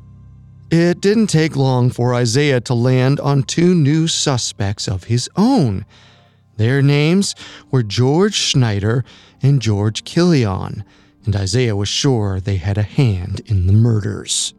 It 0.74 1.02
didn't 1.02 1.26
take 1.26 1.54
long 1.54 1.90
for 1.90 2.14
Isaiah 2.14 2.58
to 2.62 2.72
land 2.72 3.20
on 3.20 3.42
two 3.42 3.74
new 3.74 4.08
suspects 4.08 4.88
of 4.88 5.04
his 5.04 5.28
own. 5.36 5.84
Their 6.56 6.80
names 6.80 7.34
were 7.70 7.82
George 7.82 8.32
Schneider 8.32 9.04
and 9.42 9.60
George 9.60 10.02
Killion, 10.04 10.82
and 11.26 11.36
Isaiah 11.36 11.76
was 11.76 11.90
sure 11.90 12.40
they 12.40 12.56
had 12.56 12.78
a 12.78 12.84
hand 12.84 13.42
in 13.44 13.66
the 13.66 13.74
murders. 13.74 14.54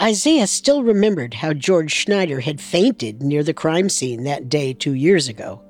Isaiah 0.00 0.46
still 0.46 0.84
remembered 0.84 1.34
how 1.34 1.52
George 1.52 1.90
Schneider 1.90 2.38
had 2.38 2.60
fainted 2.60 3.20
near 3.20 3.42
the 3.42 3.52
crime 3.52 3.88
scene 3.88 4.22
that 4.22 4.48
day 4.48 4.72
two 4.72 4.94
years 4.94 5.26
ago. 5.26 5.60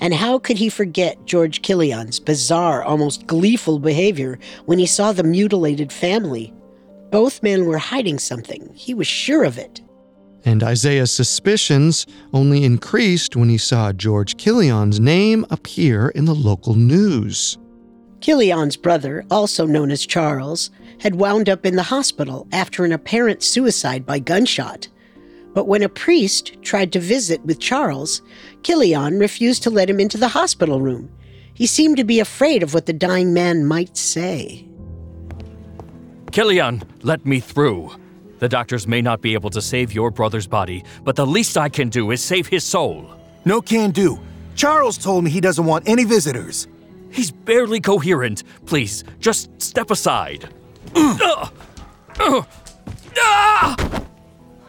And 0.00 0.14
how 0.14 0.40
could 0.40 0.58
he 0.58 0.68
forget 0.68 1.26
George 1.26 1.62
Killion's 1.62 2.18
bizarre, 2.18 2.82
almost 2.82 3.28
gleeful 3.28 3.78
behavior 3.78 4.40
when 4.64 4.80
he 4.80 4.86
saw 4.86 5.12
the 5.12 5.22
mutilated 5.22 5.92
family? 5.92 6.52
Both 7.12 7.42
men 7.42 7.66
were 7.66 7.78
hiding 7.78 8.18
something. 8.18 8.72
He 8.74 8.94
was 8.94 9.06
sure 9.06 9.44
of 9.44 9.58
it. 9.58 9.82
And 10.46 10.62
Isaiah's 10.62 11.12
suspicions 11.12 12.06
only 12.32 12.64
increased 12.64 13.36
when 13.36 13.50
he 13.50 13.58
saw 13.58 13.92
George 13.92 14.38
Killion's 14.38 14.98
name 14.98 15.44
appear 15.50 16.08
in 16.08 16.24
the 16.24 16.34
local 16.34 16.74
news. 16.74 17.58
Killion's 18.20 18.78
brother, 18.78 19.24
also 19.30 19.66
known 19.66 19.90
as 19.90 20.06
Charles, 20.06 20.70
had 21.00 21.16
wound 21.16 21.50
up 21.50 21.66
in 21.66 21.76
the 21.76 21.82
hospital 21.82 22.48
after 22.50 22.82
an 22.84 22.92
apparent 22.92 23.42
suicide 23.42 24.06
by 24.06 24.18
gunshot. 24.18 24.88
But 25.52 25.68
when 25.68 25.82
a 25.82 25.90
priest 25.90 26.56
tried 26.62 26.92
to 26.92 26.98
visit 26.98 27.44
with 27.44 27.60
Charles, 27.60 28.22
Killion 28.62 29.20
refused 29.20 29.62
to 29.64 29.70
let 29.70 29.90
him 29.90 30.00
into 30.00 30.16
the 30.16 30.28
hospital 30.28 30.80
room. 30.80 31.10
He 31.52 31.66
seemed 31.66 31.98
to 31.98 32.04
be 32.04 32.20
afraid 32.20 32.62
of 32.62 32.72
what 32.72 32.86
the 32.86 32.94
dying 32.94 33.34
man 33.34 33.66
might 33.66 33.98
say. 33.98 34.66
Killion, 36.32 36.82
let 37.02 37.26
me 37.26 37.40
through. 37.40 37.90
The 38.38 38.48
doctors 38.48 38.88
may 38.88 39.02
not 39.02 39.20
be 39.20 39.34
able 39.34 39.50
to 39.50 39.60
save 39.60 39.92
your 39.92 40.10
brother's 40.10 40.46
body, 40.46 40.82
but 41.04 41.14
the 41.14 41.26
least 41.26 41.58
I 41.58 41.68
can 41.68 41.90
do 41.90 42.10
is 42.10 42.22
save 42.22 42.46
his 42.46 42.64
soul. 42.64 43.14
No 43.44 43.60
can 43.60 43.90
do. 43.90 44.18
Charles 44.54 44.96
told 44.96 45.24
me 45.24 45.30
he 45.30 45.42
doesn't 45.42 45.66
want 45.66 45.86
any 45.86 46.04
visitors. 46.04 46.68
He's 47.10 47.30
barely 47.30 47.80
coherent. 47.80 48.44
Please, 48.64 49.04
just 49.20 49.50
step 49.60 49.90
aside. 49.90 50.48
Uh, 50.94 51.48
uh, 52.18 52.42
ah! 53.18 54.02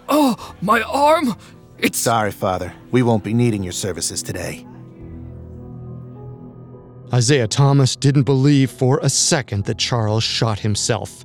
Oh, 0.10 0.56
my 0.62 0.82
arm! 0.82 1.34
It's. 1.78 1.97
Sorry, 1.97 2.32
Father. 2.32 2.73
We 2.91 3.04
won't 3.04 3.23
be 3.23 3.34
needing 3.34 3.63
your 3.63 3.71
services 3.71 4.21
today. 4.21 4.67
Isaiah 7.13 7.47
Thomas 7.47 7.95
didn't 7.95 8.23
believe 8.23 8.69
for 8.69 8.99
a 9.02 9.10
second 9.10 9.63
that 9.65 9.78
Charles 9.78 10.23
shot 10.23 10.60
himself. 10.60 11.23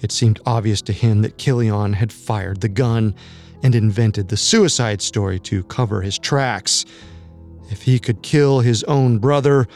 It 0.00 0.12
seemed 0.12 0.40
obvious 0.46 0.82
to 0.82 0.92
him 0.92 1.22
that 1.22 1.38
Killian 1.38 1.92
had 1.92 2.12
fired 2.12 2.60
the 2.60 2.68
gun 2.68 3.14
and 3.62 3.74
invented 3.74 4.28
the 4.28 4.36
suicide 4.36 5.02
story 5.02 5.38
to 5.40 5.62
cover 5.64 6.00
his 6.00 6.18
tracks. 6.18 6.86
If 7.70 7.82
he 7.82 7.98
could 7.98 8.22
kill 8.22 8.60
his 8.60 8.82
own 8.84 9.18
brother, 9.18 9.68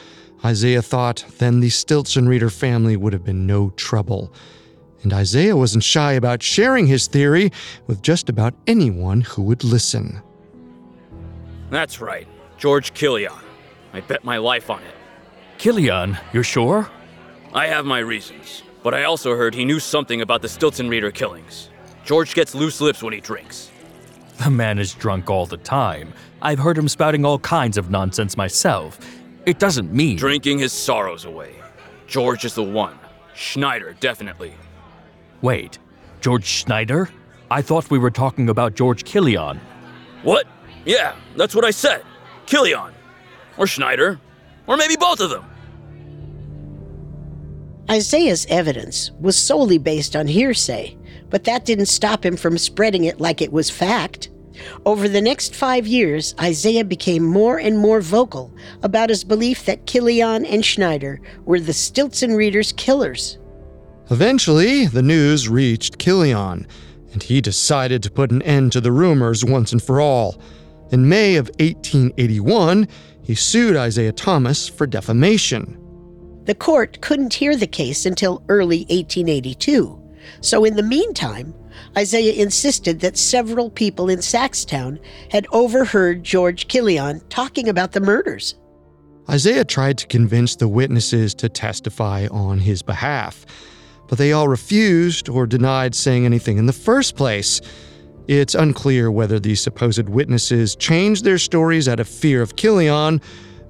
Isaiah 0.43 0.81
thought, 0.81 1.25
then 1.37 1.59
the 1.59 1.69
Stelzriede 1.69 2.51
family 2.51 2.97
would 2.97 3.13
have 3.13 3.23
been 3.23 3.45
no 3.45 3.69
trouble. 3.71 4.33
And 5.03 5.13
Isaiah 5.13 5.55
wasn't 5.55 5.83
shy 5.83 6.13
about 6.13 6.41
sharing 6.41 6.87
his 6.87 7.07
theory 7.07 7.51
with 7.85 8.01
just 8.01 8.27
about 8.27 8.55
anyone 8.65 9.21
who 9.21 9.43
would 9.43 9.63
listen. 9.63 10.21
That's 11.69 12.01
right, 12.01 12.27
George 12.57 12.93
Killian. 12.93 13.31
I 13.93 14.01
bet 14.01 14.23
my 14.23 14.37
life 14.37 14.69
on 14.69 14.81
it. 14.81 14.95
Killian, 15.57 16.17
you're 16.33 16.43
sure? 16.43 16.89
I 17.53 17.67
have 17.67 17.85
my 17.85 17.99
reasons, 17.99 18.63
but 18.85 18.93
I 18.93 19.05
also 19.05 19.35
heard 19.35 19.55
he 19.55 19.65
knew 19.65 19.79
something 19.79 20.21
about 20.21 20.43
the 20.43 20.47
Stelzriede 20.47 21.11
killings. 21.15 21.71
George 22.03 22.35
gets 22.35 22.53
loose 22.53 22.79
lips 22.79 23.01
when 23.01 23.13
he 23.13 23.19
drinks. 23.19 23.71
The 24.37 24.51
man 24.51 24.77
is 24.77 24.93
drunk 24.93 25.27
all 25.27 25.47
the 25.47 25.57
time. 25.57 26.13
I've 26.39 26.59
heard 26.59 26.77
him 26.77 26.87
spouting 26.87 27.25
all 27.25 27.39
kinds 27.39 27.77
of 27.77 27.89
nonsense 27.89 28.37
myself. 28.37 28.99
It 29.47 29.57
doesn't 29.57 29.91
mean. 29.91 30.17
Drinking 30.17 30.59
his 30.59 30.71
sorrows 30.71 31.25
away. 31.25 31.55
George 32.05 32.45
is 32.45 32.53
the 32.53 32.61
one. 32.61 32.99
Schneider, 33.33 33.95
definitely. 34.01 34.53
Wait, 35.41 35.79
George 36.21 36.45
Schneider? 36.45 37.09
I 37.49 37.63
thought 37.63 37.89
we 37.89 37.97
were 37.97 38.11
talking 38.11 38.49
about 38.49 38.75
George 38.75 39.03
Killian. 39.03 39.59
What? 40.21 40.45
Yeah, 40.85 41.15
that's 41.35 41.55
what 41.55 41.65
I 41.65 41.71
said. 41.71 42.03
Killian. 42.45 42.93
Or 43.57 43.65
Schneider. 43.65 44.19
Or 44.67 44.77
maybe 44.77 44.95
both 44.95 45.21
of 45.21 45.31
them. 45.31 45.43
Isaiah's 47.89 48.47
evidence 48.49 49.11
was 49.19 49.37
solely 49.37 49.77
based 49.77 50.15
on 50.15 50.27
hearsay, 50.27 50.97
but 51.29 51.43
that 51.43 51.65
didn't 51.65 51.85
stop 51.85 52.25
him 52.25 52.35
from 52.35 52.57
spreading 52.57 53.03
it 53.03 53.19
like 53.19 53.41
it 53.41 53.51
was 53.51 53.69
fact. 53.69 54.29
Over 54.85 55.07
the 55.07 55.21
next 55.21 55.53
five 55.53 55.85
years, 55.85 56.33
Isaiah 56.39 56.85
became 56.85 57.23
more 57.23 57.59
and 57.59 57.77
more 57.77 58.01
vocal 58.01 58.53
about 58.81 59.09
his 59.09 59.23
belief 59.23 59.65
that 59.65 59.85
Killian 59.85 60.45
and 60.45 60.65
Schneider 60.65 61.21
were 61.43 61.59
the 61.59 61.73
Stelzriedes' 61.73 62.75
killers. 62.75 63.37
Eventually, 64.09 64.85
the 64.85 65.01
news 65.01 65.49
reached 65.49 65.97
Killian, 65.97 66.65
and 67.11 67.23
he 67.23 67.41
decided 67.41 68.01
to 68.03 68.11
put 68.11 68.31
an 68.31 68.41
end 68.43 68.71
to 68.71 68.81
the 68.81 68.91
rumors 68.91 69.43
once 69.43 69.71
and 69.71 69.81
for 69.81 69.99
all. 69.99 70.39
In 70.91 71.09
May 71.09 71.35
of 71.35 71.47
1881, 71.59 72.87
he 73.21 73.35
sued 73.35 73.75
Isaiah 73.75 74.11
Thomas 74.11 74.67
for 74.67 74.87
defamation. 74.87 75.84
The 76.45 76.55
court 76.55 77.01
couldn't 77.01 77.33
hear 77.33 77.57
the 77.57 77.67
case 77.67 78.05
until 78.05 78.43
early 78.49 78.81
1882, 78.81 79.99
so 80.41 80.63
in 80.63 80.75
the 80.75 80.83
meantime, 80.83 81.55
Isaiah 81.97 82.33
insisted 82.33 82.99
that 82.99 83.17
several 83.17 83.71
people 83.71 84.09
in 84.09 84.19
Saxtown 84.19 84.99
had 85.31 85.47
overheard 85.51 86.23
George 86.23 86.67
Killian 86.67 87.21
talking 87.29 87.67
about 87.67 87.93
the 87.93 87.99
murders. 87.99 88.55
Isaiah 89.27 89.65
tried 89.65 89.97
to 89.97 90.07
convince 90.07 90.55
the 90.55 90.67
witnesses 90.67 91.33
to 91.35 91.49
testify 91.49 92.27
on 92.29 92.59
his 92.59 92.83
behalf, 92.83 93.43
but 94.07 94.19
they 94.19 94.31
all 94.31 94.47
refused 94.47 95.27
or 95.27 95.47
denied 95.47 95.95
saying 95.95 96.25
anything 96.25 96.59
in 96.59 96.67
the 96.67 96.73
first 96.73 97.15
place. 97.15 97.59
It's 98.27 98.53
unclear 98.53 99.11
whether 99.11 99.39
these 99.39 99.61
supposed 99.61 100.09
witnesses 100.09 100.75
changed 100.75 101.23
their 101.23 101.39
stories 101.39 101.87
out 101.87 101.99
of 101.99 102.07
fear 102.07 102.43
of 102.43 102.55
Killian 102.55 103.19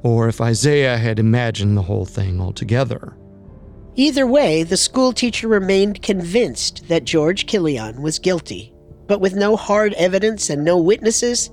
or 0.05 0.27
if 0.27 0.39
Isaiah 0.39 0.99
had 0.99 1.17
imagined 1.17 1.75
the 1.75 1.81
whole 1.81 2.05
thing 2.05 2.39
altogether. 2.39 3.17
Either 3.95 4.27
way, 4.27 4.61
the 4.61 4.77
schoolteacher 4.77 5.47
remained 5.47 6.03
convinced 6.03 6.87
that 6.89 7.05
George 7.05 7.47
Killian 7.47 8.03
was 8.03 8.19
guilty. 8.19 8.71
But 9.07 9.19
with 9.19 9.33
no 9.33 9.55
hard 9.55 9.93
evidence 9.93 10.51
and 10.51 10.63
no 10.63 10.77
witnesses, 10.77 11.49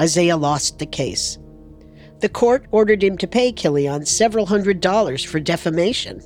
Isaiah 0.00 0.36
lost 0.36 0.78
the 0.78 0.86
case. 0.86 1.38
The 2.20 2.28
court 2.28 2.66
ordered 2.70 3.02
him 3.02 3.18
to 3.18 3.26
pay 3.26 3.50
Killian 3.50 4.06
several 4.06 4.46
hundred 4.46 4.80
dollars 4.80 5.24
for 5.24 5.40
defamation. 5.40 6.22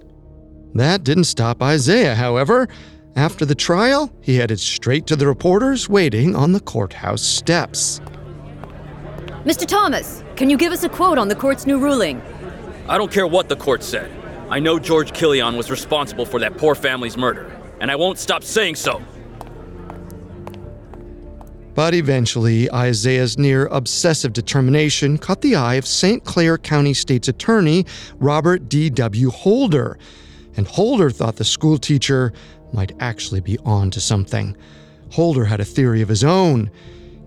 That 0.75 1.03
didn't 1.03 1.25
stop 1.25 1.63
Isaiah, 1.63 2.15
however. 2.15 2.69
After 3.17 3.47
the 3.47 3.55
trial, 3.55 4.13
he 4.21 4.37
headed 4.37 4.61
straight 4.61 5.07
to 5.07 5.17
the 5.17 5.27
reporters 5.27 5.89
waiting 5.89 6.37
on 6.37 6.53
the 6.53 6.61
courthouse 6.61 7.23
steps. 7.23 8.01
Mr. 9.45 9.67
Thomas, 9.67 10.23
can 10.41 10.49
you 10.49 10.57
give 10.57 10.73
us 10.73 10.83
a 10.85 10.89
quote 10.89 11.19
on 11.19 11.29
the 11.29 11.35
court's 11.35 11.67
new 11.67 11.79
ruling? 11.79 12.23
I 12.89 12.97
don't 12.97 13.13
care 13.13 13.27
what 13.27 13.51
the 13.51 13.57
court 13.57 13.83
said. 13.83 14.11
I 14.49 14.59
know 14.59 14.79
George 14.79 15.13
Killian 15.13 15.55
was 15.55 15.71
responsible 15.71 16.25
for 16.25 16.41
that 16.41 16.57
poor 16.57 16.75
family's 16.75 17.19
murder, 17.19 17.55
and 17.79 17.91
I 17.91 17.97
won't 17.97 18.19
stop 18.19 18.43
saying 18.43 18.77
so. 18.77 19.03
But 21.75 21.93
eventually, 21.93 22.73
Isaiah's 22.73 23.37
near 23.37 23.67
obsessive 23.67 24.33
determination 24.33 25.19
caught 25.19 25.43
the 25.43 25.57
eye 25.57 25.75
of 25.75 25.87
St. 25.87 26.25
Clair 26.25 26.57
County 26.57 26.95
State's 26.95 27.29
Attorney 27.29 27.85
Robert 28.15 28.67
D.W. 28.67 29.29
Holder, 29.29 29.99
and 30.57 30.67
Holder 30.67 31.11
thought 31.11 31.37
the 31.37 31.45
schoolteacher 31.45 32.33
might 32.73 32.93
actually 32.99 33.43
be 33.43 33.59
on 33.59 33.91
to 33.91 34.01
something. 34.01 34.57
Holder 35.11 35.45
had 35.45 35.61
a 35.61 35.67
theory 35.67 36.01
of 36.01 36.09
his 36.09 36.25
own. 36.25 36.71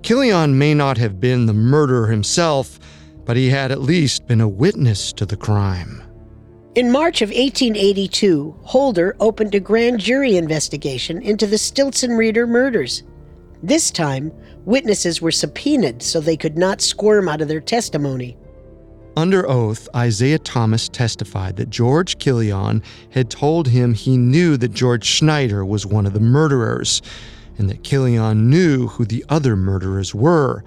Killian 0.01 0.57
may 0.57 0.73
not 0.73 0.97
have 0.97 1.19
been 1.19 1.45
the 1.45 1.53
murderer 1.53 2.07
himself, 2.07 2.79
but 3.25 3.37
he 3.37 3.49
had 3.49 3.71
at 3.71 3.81
least 3.81 4.27
been 4.27 4.41
a 4.41 4.47
witness 4.47 5.13
to 5.13 5.25
the 5.25 5.37
crime. 5.37 6.01
In 6.75 6.91
March 6.91 7.21
of 7.21 7.29
1882, 7.29 8.55
Holder 8.63 9.15
opened 9.19 9.53
a 9.53 9.59
grand 9.59 9.99
jury 9.99 10.37
investigation 10.37 11.21
into 11.21 11.45
the 11.45 11.57
Stelzriede 11.57 12.47
murders. 12.47 13.03
This 13.61 13.91
time, 13.91 14.31
witnesses 14.65 15.21
were 15.21 15.31
subpoenaed 15.31 16.01
so 16.01 16.19
they 16.19 16.35
could 16.35 16.57
not 16.57 16.81
squirm 16.81 17.29
out 17.29 17.41
of 17.41 17.47
their 17.47 17.61
testimony. 17.61 18.35
Under 19.15 19.47
oath, 19.47 19.87
Isaiah 19.95 20.39
Thomas 20.39 20.89
testified 20.89 21.57
that 21.57 21.69
George 21.69 22.17
Killian 22.17 22.81
had 23.11 23.29
told 23.29 23.67
him 23.67 23.93
he 23.93 24.17
knew 24.17 24.57
that 24.57 24.73
George 24.73 25.05
Schneider 25.05 25.63
was 25.63 25.85
one 25.85 26.07
of 26.07 26.13
the 26.13 26.19
murderers, 26.19 27.03
and 27.59 27.69
that 27.69 27.83
Killian 27.83 28.49
knew 28.49 28.87
who 28.87 29.05
the 29.05 29.23
other 29.29 29.55
murderers 29.55 30.15
were. 30.15 30.63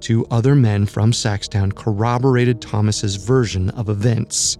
Two 0.00 0.26
other 0.30 0.54
men 0.54 0.86
from 0.86 1.12
Saxtown 1.12 1.74
corroborated 1.74 2.60
Thomas's 2.60 3.16
version 3.16 3.70
of 3.70 3.88
events. 3.88 4.58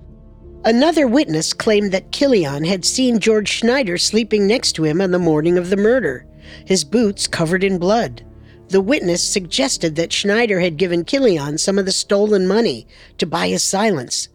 Another 0.65 1.07
witness 1.07 1.55
claimed 1.55 1.93
that 1.93 2.13
Killian 2.13 2.65
had 2.65 2.85
seen 2.85 3.19
George 3.19 3.49
Schneider 3.49 3.97
sleeping 3.97 4.47
next 4.47 4.73
to 4.73 4.85
him 4.85 5.01
on 5.01 5.11
the 5.11 5.19
morning 5.19 5.57
of 5.57 5.71
the 5.71 5.77
murder, 5.77 6.27
his 6.67 6.85
boots 6.85 7.27
covered 7.27 7.65
in 7.65 7.79
blood. 7.79 8.27
The 8.69 8.83
witness 8.83 9.23
suggested 9.23 9.97
that 9.97 10.13
Schneider 10.13 10.61
had 10.61 10.77
given 10.77 11.05
Killian 11.05 11.57
some 11.57 11.79
of 11.79 11.87
the 11.87 11.93
stolen 11.93 12.47
money 12.47 12.87
to 13.19 13.27
buy 13.27 13.49
his 13.49 13.65
silence. 13.65 14.29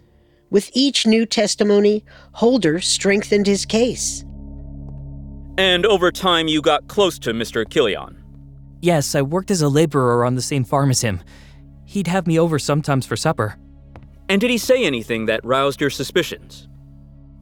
With 0.49 0.71
each 0.73 1.05
new 1.05 1.25
testimony, 1.25 2.03
Holder 2.33 2.81
strengthened 2.81 3.45
his 3.45 3.65
case. 3.65 4.25
And 5.57 5.85
over 5.85 6.11
time, 6.11 6.47
you 6.47 6.61
got 6.61 6.87
close 6.87 7.19
to 7.19 7.33
Mr. 7.33 7.69
Killian. 7.69 8.24
Yes, 8.85 9.15
I 9.15 9.23
worked 9.23 9.49
as 9.49 9.63
a 9.63 9.67
laborer 9.67 10.23
on 10.23 10.35
the 10.35 10.43
same 10.43 10.63
farm 10.63 10.91
as 10.91 11.01
him. 11.01 11.23
He'd 11.85 12.05
have 12.05 12.27
me 12.27 12.37
over 12.37 12.59
sometimes 12.59 13.07
for 13.07 13.15
supper. 13.15 13.57
And 14.29 14.39
did 14.39 14.51
he 14.51 14.59
say 14.59 14.85
anything 14.85 15.25
that 15.25 15.43
roused 15.43 15.81
your 15.81 15.89
suspicions? 15.89 16.67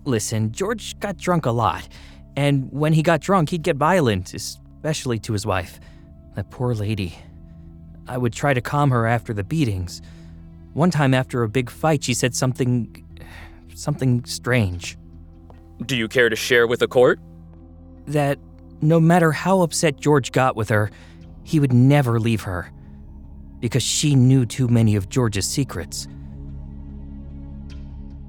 Listen, 0.05 0.53
George 0.53 0.97
got 1.01 1.17
drunk 1.17 1.45
a 1.45 1.51
lot, 1.51 1.89
and 2.37 2.71
when 2.71 2.93
he 2.93 3.03
got 3.03 3.19
drunk, 3.19 3.49
he'd 3.49 3.61
get 3.61 3.75
violent, 3.75 4.33
especially 4.33 5.19
to 5.19 5.33
his 5.33 5.45
wife. 5.45 5.81
That 6.35 6.49
poor 6.49 6.73
lady. 6.73 7.13
I 8.07 8.17
would 8.17 8.31
try 8.31 8.53
to 8.53 8.61
calm 8.61 8.89
her 8.91 9.05
after 9.05 9.33
the 9.33 9.43
beatings. 9.43 10.01
One 10.71 10.91
time 10.91 11.13
after 11.13 11.43
a 11.43 11.49
big 11.49 11.69
fight, 11.69 12.05
she 12.05 12.13
said 12.13 12.33
something. 12.33 13.05
something 13.75 14.23
strange. 14.23 14.97
Do 15.85 15.97
you 15.97 16.07
care 16.07 16.29
to 16.29 16.37
share 16.37 16.67
with 16.67 16.79
the 16.79 16.87
court? 16.87 17.19
That 18.07 18.39
no 18.79 19.01
matter 19.01 19.33
how 19.33 19.59
upset 19.59 19.99
George 19.99 20.31
got 20.31 20.55
with 20.55 20.69
her, 20.69 20.89
he 21.43 21.59
would 21.59 21.73
never 21.73 22.19
leave 22.19 22.41
her. 22.41 22.71
Because 23.59 23.83
she 23.83 24.15
knew 24.15 24.45
too 24.45 24.67
many 24.67 24.95
of 24.95 25.09
George's 25.09 25.45
secrets. 25.47 26.07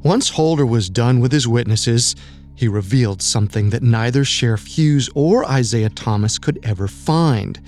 Once 0.03 0.29
Holder 0.29 0.67
was 0.67 0.91
done 0.91 1.21
with 1.21 1.33
his 1.33 1.49
witnesses, 1.49 2.15
he 2.55 2.69
revealed 2.69 3.21
something 3.23 3.71
that 3.71 3.83
neither 3.83 4.25
Sheriff 4.25 4.67
Hughes 4.67 5.09
or 5.15 5.45
Isaiah 5.47 5.91
Thomas 5.91 6.39
could 6.39 6.61
ever 6.63 6.87
find 6.87 7.61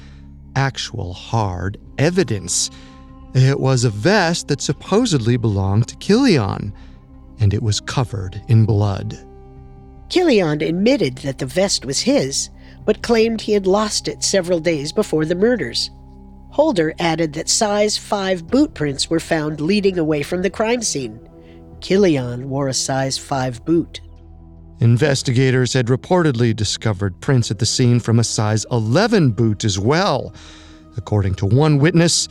actual 0.55 1.13
hard 1.13 1.79
evidence. 1.99 2.71
It 3.35 3.59
was 3.59 3.85
a 3.85 3.91
vest 3.91 4.49
that 4.49 4.61
supposedly 4.61 5.37
belonged 5.37 5.89
to 5.89 5.97
Killian, 5.97 6.73
and 7.41 7.53
it 7.53 7.63
was 7.63 7.81
covered 7.81 8.41
in 8.49 8.65
blood. 8.65 9.19
Killian 10.09 10.63
admitted 10.63 11.19
that 11.19 11.39
the 11.39 11.47
vest 11.47 11.85
was 11.85 12.01
his, 12.01 12.49
but 12.87 13.03
claimed 13.03 13.43
he 13.43 13.53
had 13.53 13.67
lost 13.67 14.09
it 14.09 14.25
several 14.25 14.61
days 14.61 14.93
before 14.93 15.27
the 15.27 15.35
murders. 15.35 15.91
Holder 16.51 16.95
added 16.99 17.35
that 17.35 17.51
size 17.51 17.99
5 17.99 18.47
boot 18.47 18.73
prints 18.73 19.11
were 19.11 19.21
found 19.21 19.61
leading 19.61 19.99
away 19.99 20.23
from 20.23 20.41
the 20.41 20.49
crime 20.49 20.81
scene. 20.81 21.21
Kilian 21.81 22.47
wore 22.47 22.69
a 22.69 22.73
size 22.73 23.19
5 23.19 23.65
boot. 23.67 24.01
Investigators 24.81 25.73
had 25.73 25.87
reportedly 25.87 26.55
discovered 26.55 27.21
prints 27.21 27.51
at 27.51 27.59
the 27.59 27.67
scene 27.67 27.99
from 27.99 28.19
a 28.19 28.25
size 28.25 28.65
11 28.71 29.33
boot 29.33 29.65
as 29.65 29.79
well. 29.79 30.33
According 30.97 31.35
to 31.37 31.47
one 31.47 31.79
witness, 31.79 32.29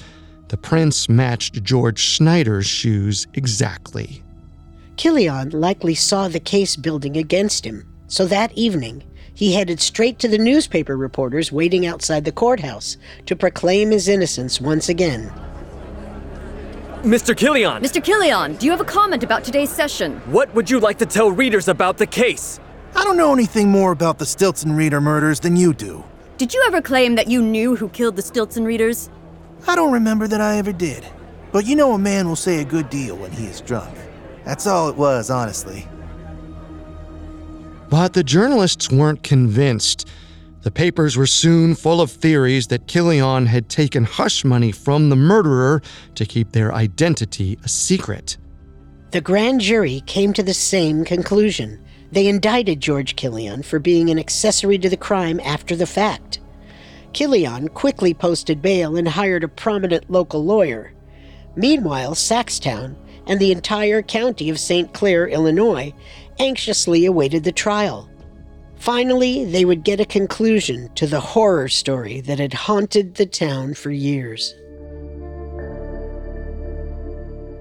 the 0.48 0.58
prints 0.58 1.10
matched 1.10 1.64
George 1.64 2.00
Schneider's 2.00 2.66
shoes 2.66 3.28
exactly. 3.34 4.24
Kilian 4.96 5.54
likely 5.54 5.96
saw 5.96 6.28
the 6.28 6.40
case 6.40 6.76
building 6.76 7.18
against 7.18 7.66
him, 7.66 7.94
so 8.08 8.26
that 8.26 8.56
evening 8.58 9.04
he 9.36 9.54
headed 9.54 9.80
straight 9.80 10.18
to 10.20 10.28
the 10.28 10.38
newspaper 10.38 10.98
reporters 10.98 11.52
waiting 11.52 11.86
outside 11.86 12.26
the 12.26 12.32
courthouse 12.32 12.98
to 13.28 13.36
proclaim 13.36 13.92
his 13.92 14.08
innocence 14.08 14.60
once 14.60 14.90
again. 14.90 15.32
Mr. 17.04 17.38
Killian! 17.38 17.84
Mr. 17.84 18.04
Killian, 18.04 18.56
do 18.56 18.66
you 18.66 18.72
have 18.72 18.82
a 18.82 18.86
comment 18.86 19.24
about 19.24 19.44
today's 19.44 19.70
session? 19.70 20.20
What 20.32 20.52
would 20.56 20.72
you 20.72 20.80
like 20.80 20.98
to 20.98 21.06
tell 21.06 21.30
readers 21.30 21.68
about 21.68 21.98
the 21.98 22.08
case? 22.08 22.60
I 22.96 23.04
don't 23.04 23.18
know 23.18 23.34
anything 23.34 23.70
more 23.70 23.92
about 23.92 24.18
the 24.18 24.26
Stelzriede 24.26 25.04
murders 25.04 25.42
than 25.42 25.56
you 25.56 25.74
do. 25.74 26.04
Did 26.38 26.54
you 26.54 26.64
ever 26.66 26.82
claim 26.82 27.14
that 27.16 27.28
you 27.28 27.42
knew 27.42 27.76
who 27.76 27.90
killed 27.90 28.16
the 28.16 28.24
Stelzriedes? 28.24 29.10
I 29.68 29.76
don't 29.76 29.92
remember 29.92 30.28
that 30.28 30.42
I 30.42 30.58
ever 30.58 30.72
did. 30.72 31.06
But 31.52 31.66
you 31.66 31.76
know 31.76 31.94
a 31.94 31.98
man 31.98 32.28
will 32.28 32.36
say 32.36 32.60
a 32.60 32.66
good 32.66 32.90
deal 32.90 33.16
when 33.16 33.32
he 33.32 33.46
is 33.46 33.62
drunk. 33.62 33.98
That's 34.44 34.68
all 34.68 34.90
it 34.90 34.96
was, 34.96 35.30
honestly. 35.30 35.88
But 37.96 38.12
the 38.12 38.26
journalists 38.26 38.92
weren't 38.92 39.24
convinced. 39.24 40.10
The 40.64 40.70
papers 40.70 41.16
were 41.16 41.26
soon 41.26 41.76
full 41.76 42.02
of 42.02 42.12
theories 42.12 42.68
that 42.68 42.88
Killian 42.88 43.46
had 43.46 43.70
taken 43.70 44.04
hush 44.04 44.44
money 44.44 44.74
from 44.74 45.08
the 45.08 45.16
murderer 45.16 45.82
to 46.16 46.26
keep 46.26 46.52
their 46.52 46.74
identity 46.74 47.58
a 47.64 47.70
secret. 47.70 48.36
The 49.12 49.22
grand 49.22 49.62
jury 49.62 50.04
came 50.08 50.34
to 50.34 50.44
the 50.44 50.54
same 50.54 51.06
conclusion. 51.06 51.82
They 52.12 52.28
indicted 52.28 52.82
George 52.82 53.16
Kilian 53.16 53.64
for 53.64 53.80
being 53.80 54.10
an 54.10 54.20
accessory 54.20 54.78
to 54.80 54.90
the 54.90 54.98
crime 54.98 55.40
after 55.40 55.74
the 55.74 55.88
fact. 55.88 56.42
Kilian 57.14 57.70
quickly 57.74 58.14
posted 58.14 58.62
bail 58.62 58.98
and 58.98 59.08
hired 59.08 59.46
a 59.46 59.48
prominent 59.48 60.12
local 60.12 60.44
lawyer. 60.44 60.92
Meanwhile, 61.56 62.16
Saxtown 62.16 62.98
and 63.28 63.40
the 63.40 63.52
entire 63.52 64.02
county 64.02 64.50
of 64.50 64.60
St. 64.60 64.94
Clair, 64.94 65.28
Illinois, 65.28 65.94
anxiously 66.40 67.06
awaited 67.06 67.44
the 67.44 67.52
trial. 67.52 68.10
Finally, 68.78 69.46
they 69.46 69.66
would 69.66 69.84
get 69.84 70.00
a 70.00 70.06
conclusion 70.06 70.90
to 70.96 71.08
the 71.08 71.20
horror 71.20 71.68
story 71.68 72.22
that 72.22 72.40
had 72.40 72.54
haunted 72.54 73.16
the 73.16 73.26
town 73.26 73.74
for 73.74 73.92
years. 73.92 74.54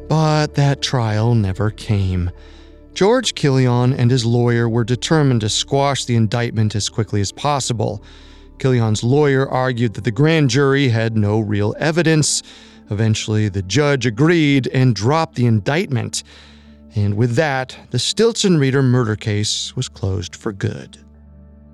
But 0.08 0.54
that 0.54 0.82
trial 0.82 1.34
never 1.34 1.70
came. 1.70 2.30
George 2.92 3.34
Kilian 3.34 3.92
and 3.98 4.10
his 4.10 4.24
lawyer 4.24 4.68
were 4.68 4.84
determined 4.84 5.40
to 5.40 5.48
squash 5.48 6.04
the 6.04 6.14
indictment 6.14 6.74
as 6.76 6.88
quickly 6.88 7.20
as 7.20 7.32
possible. 7.32 8.02
Kilian's 8.58 9.02
lawyer 9.02 9.48
argued 9.48 9.94
that 9.94 10.04
the 10.04 10.12
grand 10.12 10.50
jury 10.50 10.88
had 10.88 11.16
no 11.16 11.40
real 11.40 11.74
evidence. 11.78 12.42
Eventually, 12.90 13.48
the 13.48 13.62
judge 13.62 14.06
agreed 14.06 14.68
and 14.68 14.94
dropped 14.94 15.34
the 15.34 15.46
indictment. 15.46 16.22
And 16.94 17.16
with 17.16 17.34
that, 17.34 17.76
the 17.90 17.98
Stelzriede 17.98 18.84
murder 18.84 19.16
case 19.16 19.74
was 19.74 19.88
closed 19.88 20.36
for 20.36 20.52
good. 20.52 20.98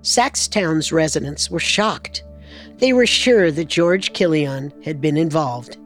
Saxtown's 0.03 0.93
residents 0.93 1.51
were 1.51 1.61
shocked. 1.61 2.25
They 2.79 2.93
were 2.95 3.07
sure 3.07 3.51
that 3.51 3.69
George 3.69 4.13
Kilian 4.13 4.73
had 4.85 5.01
been 5.01 5.19
involved. 5.19 5.77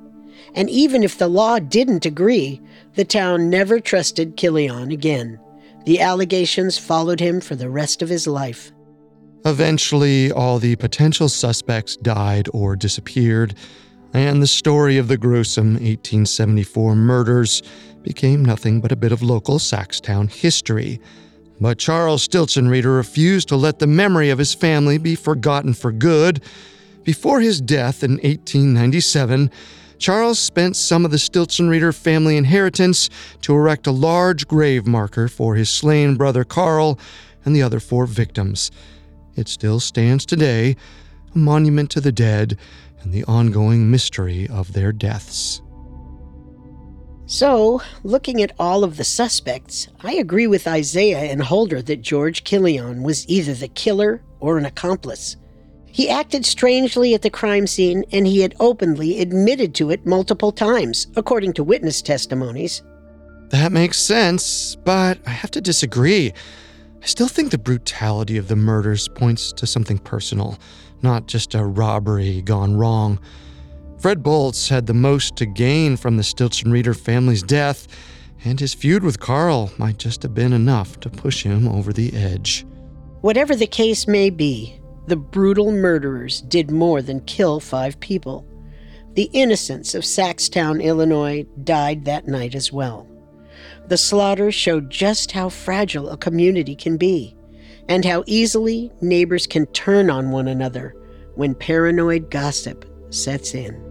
And 0.54 0.70
even 0.70 1.02
if 1.02 1.18
the 1.18 1.26
law 1.26 1.58
didn't 1.58 2.06
agree, 2.06 2.60
the 2.94 3.04
town 3.04 3.50
never 3.50 3.80
trusted 3.80 4.36
Kilian 4.36 4.92
again. 4.92 5.40
The 5.84 6.00
allegations 6.00 6.78
followed 6.78 7.18
him 7.18 7.40
for 7.40 7.56
the 7.56 7.68
rest 7.68 8.02
of 8.02 8.08
his 8.08 8.28
life. 8.28 8.70
Eventually, 9.44 10.30
all 10.32 10.58
the 10.58 10.76
potential 10.76 11.28
suspects 11.28 11.96
died 11.96 12.48
or 12.54 12.76
disappeared, 12.76 13.54
and 14.14 14.40
the 14.40 14.46
story 14.46 14.96
of 14.96 15.08
the 15.08 15.18
gruesome 15.18 15.72
1874 15.72 16.94
murders 16.94 17.62
became 18.04 18.44
nothing 18.44 18.80
but 18.80 18.92
a 18.92 18.96
bit 18.96 19.10
of 19.10 19.22
local 19.22 19.58
Saxtown 19.58 20.30
history. 20.30 21.00
But 21.60 21.78
Charles 21.78 22.26
Stelzriede 22.28 22.84
refused 22.84 23.48
to 23.48 23.56
let 23.56 23.80
the 23.80 23.86
memory 23.86 24.30
of 24.30 24.38
his 24.38 24.54
family 24.54 24.98
be 24.98 25.16
forgotten 25.16 25.74
for 25.74 25.90
good. 25.90 26.42
Before 27.02 27.40
his 27.40 27.60
death 27.60 28.04
in 28.04 28.12
1897, 28.12 29.50
Charles 29.98 30.38
spent 30.38 30.76
some 30.76 31.04
of 31.04 31.10
the 31.10 31.16
Stelzriede 31.16 31.94
family 31.94 32.36
inheritance 32.36 33.08
to 33.42 33.54
erect 33.54 33.86
a 33.86 33.92
large 33.92 34.46
grave 34.46 34.86
marker 34.86 35.28
for 35.28 35.54
his 35.54 35.70
slain 35.70 36.16
brother 36.16 36.44
Carl 36.44 36.98
and 37.44 37.56
the 37.56 37.62
other 37.62 37.80
four 37.80 38.06
victims. 38.06 38.70
It 39.36 39.48
still 39.48 39.80
stands 39.80 40.26
today, 40.26 40.76
a 41.34 41.38
monument 41.38 41.90
to 41.92 42.00
the 42.00 42.12
dead 42.12 42.58
and 43.00 43.12
the 43.12 43.24
ongoing 43.24 43.90
mystery 43.90 44.48
of 44.48 44.72
their 44.72 44.92
deaths. 44.92 45.60
So, 47.26 47.80
looking 48.02 48.42
at 48.42 48.52
all 48.58 48.84
of 48.84 48.98
the 48.98 49.04
suspects, 49.04 49.88
I 50.02 50.14
agree 50.14 50.46
with 50.46 50.68
Isaiah 50.68 51.20
and 51.20 51.42
Holder 51.42 51.80
that 51.80 52.02
George 52.02 52.44
Kilian 52.44 53.02
was 53.02 53.26
either 53.28 53.54
the 53.54 53.68
killer 53.68 54.22
or 54.40 54.58
an 54.58 54.66
accomplice. 54.66 55.36
He 55.86 56.10
acted 56.10 56.44
strangely 56.44 57.14
at 57.14 57.22
the 57.22 57.30
crime 57.30 57.66
scene 57.66 58.04
and 58.12 58.26
he 58.26 58.40
had 58.40 58.54
openly 58.60 59.20
admitted 59.20 59.74
to 59.76 59.90
it 59.90 60.04
multiple 60.04 60.52
times, 60.52 61.06
according 61.16 61.54
to 61.54 61.64
witness 61.64 62.02
testimonies. 62.02 62.82
That 63.48 63.72
makes 63.72 63.98
sense, 63.98 64.76
but 64.76 65.18
I 65.26 65.30
have 65.30 65.52
to 65.52 65.60
disagree. 65.60 66.32
I 67.02 67.06
still 67.06 67.28
think 67.28 67.52
the 67.52 67.58
brutality 67.58 68.36
of 68.36 68.48
the 68.48 68.56
murders 68.56 69.08
points 69.08 69.52
to 69.52 69.66
something 69.66 69.98
personal, 69.98 70.58
not 71.00 71.26
just 71.26 71.54
a 71.54 71.64
robbery 71.64 72.42
gone 72.42 72.76
wrong. 72.76 73.18
Fred 74.04 74.22
Boltz 74.22 74.68
had 74.68 74.84
the 74.84 74.92
most 74.92 75.34
to 75.36 75.46
gain 75.46 75.96
from 75.96 76.18
the 76.18 76.22
Stelzriede 76.22 76.94
family's 76.94 77.42
death, 77.42 77.88
and 78.44 78.60
his 78.60 78.74
feud 78.74 79.02
with 79.02 79.18
Carl 79.18 79.72
might 79.78 79.96
just 79.96 80.22
have 80.24 80.34
been 80.34 80.52
enough 80.52 81.00
to 81.00 81.08
push 81.08 81.42
him 81.42 81.66
over 81.66 81.90
the 81.90 82.14
edge. 82.14 82.66
Whatever 83.22 83.56
the 83.56 83.66
case 83.66 84.06
may 84.06 84.28
be, 84.28 84.78
the 85.06 85.16
brutal 85.16 85.72
murderers 85.72 86.42
did 86.42 86.70
more 86.70 87.00
than 87.00 87.20
kill 87.20 87.60
five 87.60 87.98
people. 88.00 88.46
The 89.14 89.30
innocents 89.32 89.94
of 89.94 90.02
Saxtown, 90.04 90.82
Illinois, 90.82 91.46
died 91.64 92.04
that 92.04 92.28
night 92.28 92.54
as 92.54 92.70
well. 92.70 93.08
The 93.86 93.96
slaughter 93.96 94.52
showed 94.52 94.90
just 94.90 95.32
how 95.32 95.48
fragile 95.48 96.10
a 96.10 96.18
community 96.18 96.76
can 96.76 96.98
be, 96.98 97.34
and 97.88 98.04
how 98.04 98.22
easily 98.26 98.92
neighbors 99.00 99.46
can 99.46 99.64
turn 99.68 100.10
on 100.10 100.30
one 100.30 100.48
another 100.48 100.94
when 101.36 101.54
paranoid 101.54 102.30
gossip 102.30 102.84
sets 103.08 103.54
in. 103.54 103.83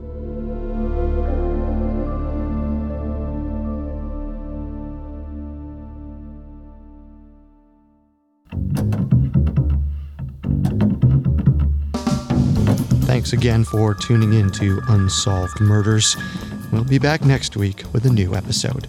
Thanks 13.14 13.32
again 13.32 13.64
for 13.64 13.94
tuning 13.94 14.34
in 14.34 14.50
to 14.54 14.82
Unsolved 14.88 15.62
Murders. 15.62 16.18
We'll 16.72 16.84
be 16.84 16.98
back 16.98 17.24
next 17.24 17.56
week 17.56 17.84
with 17.94 18.08
a 18.08 18.10
new 18.10 18.34
episode. 18.34 18.88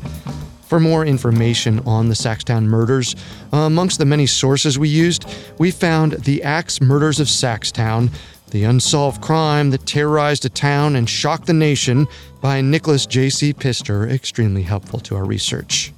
For 0.62 0.80
more 0.80 1.04
information 1.04 1.80
on 1.80 2.08
the 2.08 2.14
Saxtown 2.14 2.62
murders, 2.64 3.14
amongst 3.52 3.98
the 3.98 4.06
many 4.06 4.24
sources 4.24 4.78
we 4.78 4.88
used, 4.88 5.26
we 5.58 5.70
found 5.70 6.12
The 6.12 6.42
Axe 6.42 6.80
Murders 6.80 7.20
of 7.20 7.26
Saxtown, 7.26 8.10
The 8.48 8.64
Unsolved 8.64 9.20
Crime 9.20 9.68
That 9.68 9.84
Terrorized 9.84 10.46
a 10.46 10.48
Town 10.48 10.96
and 10.96 11.06
Shocked 11.06 11.44
the 11.44 11.52
Nation 11.52 12.08
by 12.40 12.62
Nicholas 12.62 13.04
J.C. 13.04 13.52
Pistor, 13.52 14.08
extremely 14.08 14.62
helpful 14.62 15.00
to 15.00 15.16
our 15.16 15.26
research. 15.26 15.92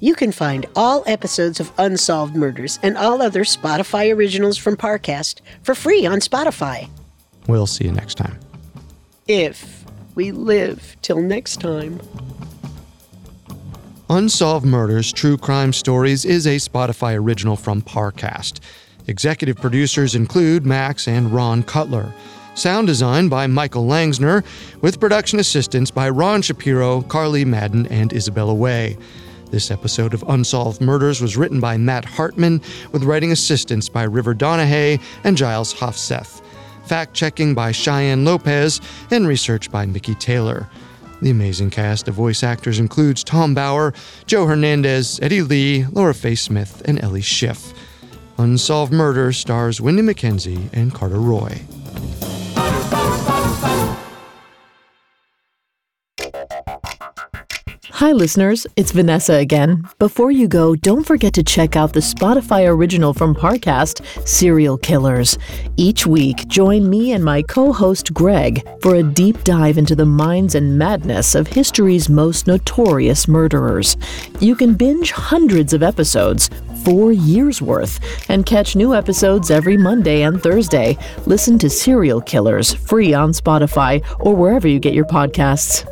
You 0.00 0.14
can 0.14 0.32
find 0.32 0.66
all 0.76 1.02
episodes 1.06 1.60
of 1.60 1.72
Unsolved 1.78 2.36
Murders 2.36 2.78
and 2.82 2.98
all 2.98 3.22
other 3.22 3.44
Spotify 3.44 4.14
originals 4.14 4.58
from 4.58 4.76
Parcast 4.76 5.40
for 5.62 5.74
free 5.74 6.04
on 6.04 6.20
Spotify. 6.20 6.90
We'll 7.46 7.66
see 7.66 7.84
you 7.84 7.92
next 7.92 8.16
time. 8.16 8.38
If 9.26 9.84
we 10.14 10.32
live 10.32 10.96
till 11.02 11.20
next 11.20 11.60
time. 11.60 12.00
Unsolved 14.08 14.66
Murders 14.66 15.12
True 15.12 15.36
Crime 15.36 15.72
Stories 15.72 16.24
is 16.24 16.46
a 16.46 16.56
Spotify 16.56 17.16
original 17.16 17.56
from 17.56 17.80
Parcast. 17.80 18.58
Executive 19.06 19.56
producers 19.56 20.14
include 20.14 20.66
Max 20.66 21.06
and 21.06 21.32
Ron 21.32 21.62
Cutler. 21.62 22.12
Sound 22.54 22.88
design 22.88 23.28
by 23.28 23.46
Michael 23.46 23.86
Langsner, 23.86 24.44
with 24.82 24.98
production 24.98 25.38
assistance 25.38 25.90
by 25.90 26.10
Ron 26.10 26.42
Shapiro, 26.42 27.02
Carly 27.02 27.44
Madden, 27.44 27.86
and 27.86 28.12
Isabella 28.12 28.52
Way. 28.52 28.98
This 29.50 29.70
episode 29.70 30.12
of 30.12 30.24
Unsolved 30.28 30.80
Murders 30.80 31.20
was 31.20 31.36
written 31.36 31.60
by 31.60 31.76
Matt 31.76 32.04
Hartman, 32.04 32.60
with 32.92 33.04
writing 33.04 33.32
assistance 33.32 33.88
by 33.88 34.02
River 34.02 34.34
Donahue 34.34 34.98
and 35.24 35.36
Giles 35.36 35.72
Hofseth. 35.72 36.42
Fact 36.90 37.14
checking 37.14 37.54
by 37.54 37.70
Cheyenne 37.70 38.24
Lopez, 38.24 38.80
and 39.12 39.24
research 39.24 39.70
by 39.70 39.86
Mickey 39.86 40.16
Taylor. 40.16 40.68
The 41.22 41.30
amazing 41.30 41.70
cast 41.70 42.08
of 42.08 42.16
voice 42.16 42.42
actors 42.42 42.80
includes 42.80 43.22
Tom 43.22 43.54
Bauer, 43.54 43.94
Joe 44.26 44.44
Hernandez, 44.44 45.20
Eddie 45.22 45.42
Lee, 45.42 45.84
Laura 45.92 46.12
Faye 46.14 46.34
Smith, 46.34 46.82
and 46.86 47.00
Ellie 47.00 47.20
Schiff. 47.20 47.72
Unsolved 48.38 48.92
Murder 48.92 49.30
stars 49.30 49.80
Wendy 49.80 50.02
McKenzie 50.02 50.68
and 50.72 50.92
Carter 50.92 51.20
Roy. 51.20 51.62
Hi, 58.00 58.12
listeners. 58.12 58.66
It's 58.76 58.92
Vanessa 58.92 59.34
again. 59.34 59.86
Before 59.98 60.30
you 60.30 60.48
go, 60.48 60.74
don't 60.74 61.04
forget 61.04 61.34
to 61.34 61.42
check 61.42 61.76
out 61.76 61.92
the 61.92 62.00
Spotify 62.00 62.66
original 62.66 63.12
from 63.12 63.34
Parcast, 63.34 64.26
Serial 64.26 64.78
Killers. 64.78 65.36
Each 65.76 66.06
week, 66.06 66.48
join 66.48 66.88
me 66.88 67.12
and 67.12 67.22
my 67.22 67.42
co 67.42 67.74
host 67.74 68.14
Greg 68.14 68.66
for 68.80 68.94
a 68.94 69.02
deep 69.02 69.44
dive 69.44 69.76
into 69.76 69.94
the 69.94 70.06
minds 70.06 70.54
and 70.54 70.78
madness 70.78 71.34
of 71.34 71.46
history's 71.46 72.08
most 72.08 72.46
notorious 72.46 73.28
murderers. 73.28 73.98
You 74.40 74.56
can 74.56 74.72
binge 74.72 75.10
hundreds 75.12 75.74
of 75.74 75.82
episodes, 75.82 76.48
four 76.86 77.12
years 77.12 77.60
worth, 77.60 78.00
and 78.30 78.46
catch 78.46 78.76
new 78.76 78.94
episodes 78.94 79.50
every 79.50 79.76
Monday 79.76 80.22
and 80.22 80.42
Thursday. 80.42 80.96
Listen 81.26 81.58
to 81.58 81.68
Serial 81.68 82.22
Killers 82.22 82.72
free 82.72 83.12
on 83.12 83.32
Spotify 83.32 84.02
or 84.20 84.34
wherever 84.34 84.66
you 84.66 84.78
get 84.78 84.94
your 84.94 85.04
podcasts. 85.04 85.86